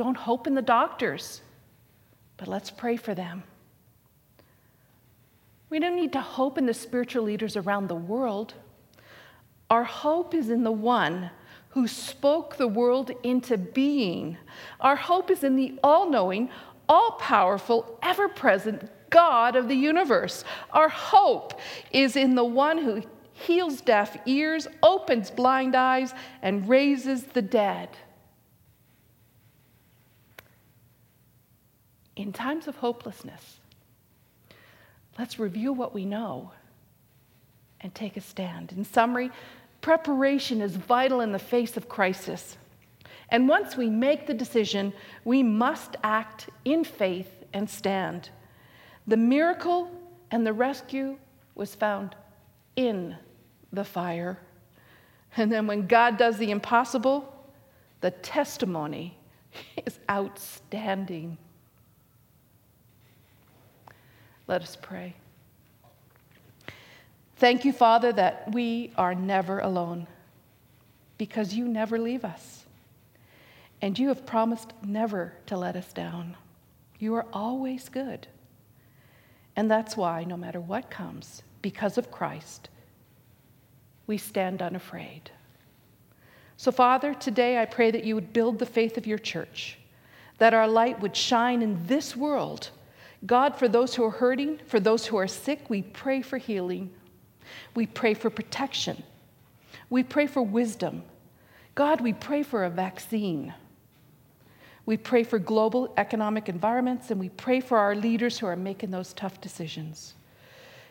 don't 0.00 0.16
hope 0.16 0.46
in 0.46 0.54
the 0.54 0.62
doctors, 0.62 1.42
but 2.38 2.48
let's 2.48 2.70
pray 2.70 2.96
for 2.96 3.14
them. 3.14 3.42
We 5.68 5.78
don't 5.78 5.94
need 5.94 6.14
to 6.14 6.22
hope 6.22 6.56
in 6.56 6.64
the 6.64 6.72
spiritual 6.72 7.24
leaders 7.24 7.54
around 7.54 7.88
the 7.88 7.94
world. 7.94 8.54
Our 9.68 9.84
hope 9.84 10.34
is 10.34 10.48
in 10.48 10.64
the 10.64 10.72
one 10.72 11.30
who 11.68 11.86
spoke 11.86 12.56
the 12.56 12.66
world 12.66 13.10
into 13.22 13.58
being. 13.58 14.38
Our 14.80 14.96
hope 14.96 15.30
is 15.30 15.44
in 15.44 15.54
the 15.54 15.78
all 15.84 16.08
knowing, 16.08 16.48
all 16.88 17.12
powerful, 17.20 17.98
ever 18.02 18.26
present 18.26 18.90
God 19.10 19.54
of 19.54 19.68
the 19.68 19.76
universe. 19.76 20.44
Our 20.70 20.88
hope 20.88 21.60
is 21.90 22.16
in 22.16 22.36
the 22.36 22.44
one 22.44 22.78
who 22.78 23.02
heals 23.34 23.82
deaf 23.82 24.16
ears, 24.24 24.66
opens 24.82 25.30
blind 25.30 25.76
eyes, 25.76 26.14
and 26.40 26.66
raises 26.66 27.24
the 27.24 27.42
dead. 27.42 27.90
In 32.20 32.32
times 32.34 32.68
of 32.68 32.76
hopelessness, 32.76 33.60
let's 35.18 35.38
review 35.38 35.72
what 35.72 35.94
we 35.94 36.04
know 36.04 36.50
and 37.80 37.94
take 37.94 38.16
a 38.16 38.20
stand. 38.20 38.72
In 38.72 38.84
summary, 38.84 39.30
preparation 39.80 40.60
is 40.60 40.76
vital 40.76 41.22
in 41.22 41.32
the 41.32 41.38
face 41.38 41.78
of 41.78 41.88
crisis. 41.88 42.58
And 43.30 43.48
once 43.48 43.74
we 43.74 43.88
make 43.88 44.26
the 44.26 44.34
decision, 44.34 44.92
we 45.24 45.42
must 45.42 45.96
act 46.04 46.50
in 46.66 46.84
faith 46.84 47.44
and 47.54 47.70
stand. 47.70 48.28
The 49.06 49.16
miracle 49.16 49.90
and 50.30 50.46
the 50.46 50.52
rescue 50.52 51.16
was 51.54 51.74
found 51.74 52.14
in 52.76 53.16
the 53.72 53.84
fire. 53.84 54.38
And 55.38 55.50
then 55.50 55.66
when 55.66 55.86
God 55.86 56.18
does 56.18 56.36
the 56.36 56.50
impossible, 56.50 57.34
the 58.02 58.10
testimony 58.10 59.16
is 59.86 59.98
outstanding. 60.10 61.38
Let 64.50 64.62
us 64.62 64.76
pray. 64.82 65.14
Thank 67.36 67.64
you, 67.64 67.72
Father, 67.72 68.12
that 68.14 68.52
we 68.52 68.90
are 68.98 69.14
never 69.14 69.60
alone 69.60 70.08
because 71.18 71.54
you 71.54 71.68
never 71.68 72.00
leave 72.00 72.24
us. 72.24 72.64
And 73.80 73.96
you 73.96 74.08
have 74.08 74.26
promised 74.26 74.72
never 74.84 75.34
to 75.46 75.56
let 75.56 75.76
us 75.76 75.92
down. 75.92 76.36
You 76.98 77.14
are 77.14 77.26
always 77.32 77.88
good. 77.88 78.26
And 79.54 79.70
that's 79.70 79.96
why, 79.96 80.24
no 80.24 80.36
matter 80.36 80.60
what 80.60 80.90
comes, 80.90 81.44
because 81.62 81.96
of 81.96 82.10
Christ, 82.10 82.70
we 84.08 84.18
stand 84.18 84.62
unafraid. 84.62 85.30
So, 86.56 86.72
Father, 86.72 87.14
today 87.14 87.62
I 87.62 87.66
pray 87.66 87.92
that 87.92 88.02
you 88.02 88.16
would 88.16 88.32
build 88.32 88.58
the 88.58 88.66
faith 88.66 88.98
of 88.98 89.06
your 89.06 89.18
church, 89.18 89.78
that 90.38 90.54
our 90.54 90.66
light 90.66 90.98
would 90.98 91.14
shine 91.14 91.62
in 91.62 91.86
this 91.86 92.16
world 92.16 92.70
God, 93.26 93.56
for 93.56 93.68
those 93.68 93.94
who 93.94 94.04
are 94.04 94.10
hurting, 94.10 94.58
for 94.66 94.80
those 94.80 95.06
who 95.06 95.16
are 95.16 95.28
sick, 95.28 95.68
we 95.68 95.82
pray 95.82 96.22
for 96.22 96.38
healing. 96.38 96.90
We 97.74 97.86
pray 97.86 98.14
for 98.14 98.30
protection. 98.30 99.02
We 99.90 100.02
pray 100.02 100.26
for 100.26 100.42
wisdom. 100.42 101.02
God, 101.74 102.00
we 102.00 102.12
pray 102.12 102.42
for 102.42 102.64
a 102.64 102.70
vaccine. 102.70 103.52
We 104.86 104.96
pray 104.96 105.24
for 105.24 105.38
global 105.38 105.92
economic 105.96 106.48
environments, 106.48 107.10
and 107.10 107.20
we 107.20 107.28
pray 107.28 107.60
for 107.60 107.78
our 107.78 107.94
leaders 107.94 108.38
who 108.38 108.46
are 108.46 108.56
making 108.56 108.90
those 108.90 109.12
tough 109.12 109.40
decisions. 109.40 110.14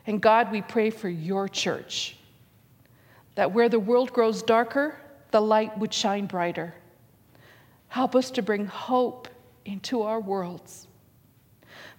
And 0.05 0.21
God, 0.21 0.51
we 0.51 0.61
pray 0.61 0.89
for 0.89 1.09
your 1.09 1.47
church, 1.47 2.15
that 3.35 3.51
where 3.51 3.69
the 3.69 3.79
world 3.79 4.13
grows 4.13 4.43
darker, 4.43 4.95
the 5.31 5.41
light 5.41 5.77
would 5.77 5.93
shine 5.93 6.27
brighter. 6.27 6.73
Help 7.87 8.15
us 8.15 8.31
to 8.31 8.41
bring 8.41 8.65
hope 8.67 9.27
into 9.65 10.03
our 10.03 10.19
worlds. 10.19 10.87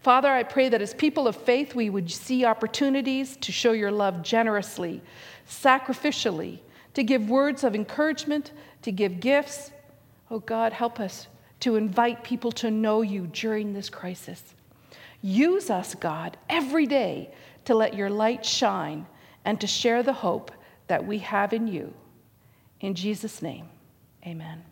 Father, 0.00 0.30
I 0.30 0.42
pray 0.42 0.70
that 0.70 0.80
as 0.80 0.94
people 0.94 1.28
of 1.28 1.36
faith, 1.36 1.74
we 1.74 1.90
would 1.90 2.10
see 2.10 2.44
opportunities 2.44 3.36
to 3.38 3.52
show 3.52 3.72
your 3.72 3.90
love 3.90 4.22
generously, 4.22 5.02
sacrificially, 5.46 6.60
to 6.94 7.04
give 7.04 7.28
words 7.28 7.64
of 7.64 7.74
encouragement, 7.74 8.52
to 8.82 8.92
give 8.92 9.20
gifts. 9.20 9.70
Oh 10.30 10.40
God, 10.40 10.72
help 10.72 11.00
us 11.00 11.28
to 11.60 11.76
invite 11.76 12.24
people 12.24 12.50
to 12.52 12.70
know 12.70 13.02
you 13.02 13.26
during 13.26 13.74
this 13.74 13.90
crisis. 13.90 14.42
Use 15.20 15.68
us, 15.68 15.94
God, 15.94 16.38
every 16.48 16.86
day 16.86 17.30
to 17.66 17.74
let 17.74 17.94
your 17.94 18.08
light 18.08 18.44
shine 18.44 19.06
and 19.44 19.60
to 19.60 19.66
share 19.66 20.02
the 20.02 20.14
hope 20.14 20.50
that 20.86 21.06
we 21.06 21.18
have 21.18 21.52
in 21.52 21.66
you. 21.66 21.92
In 22.80 22.94
Jesus' 22.94 23.42
name, 23.42 23.68
amen. 24.26 24.62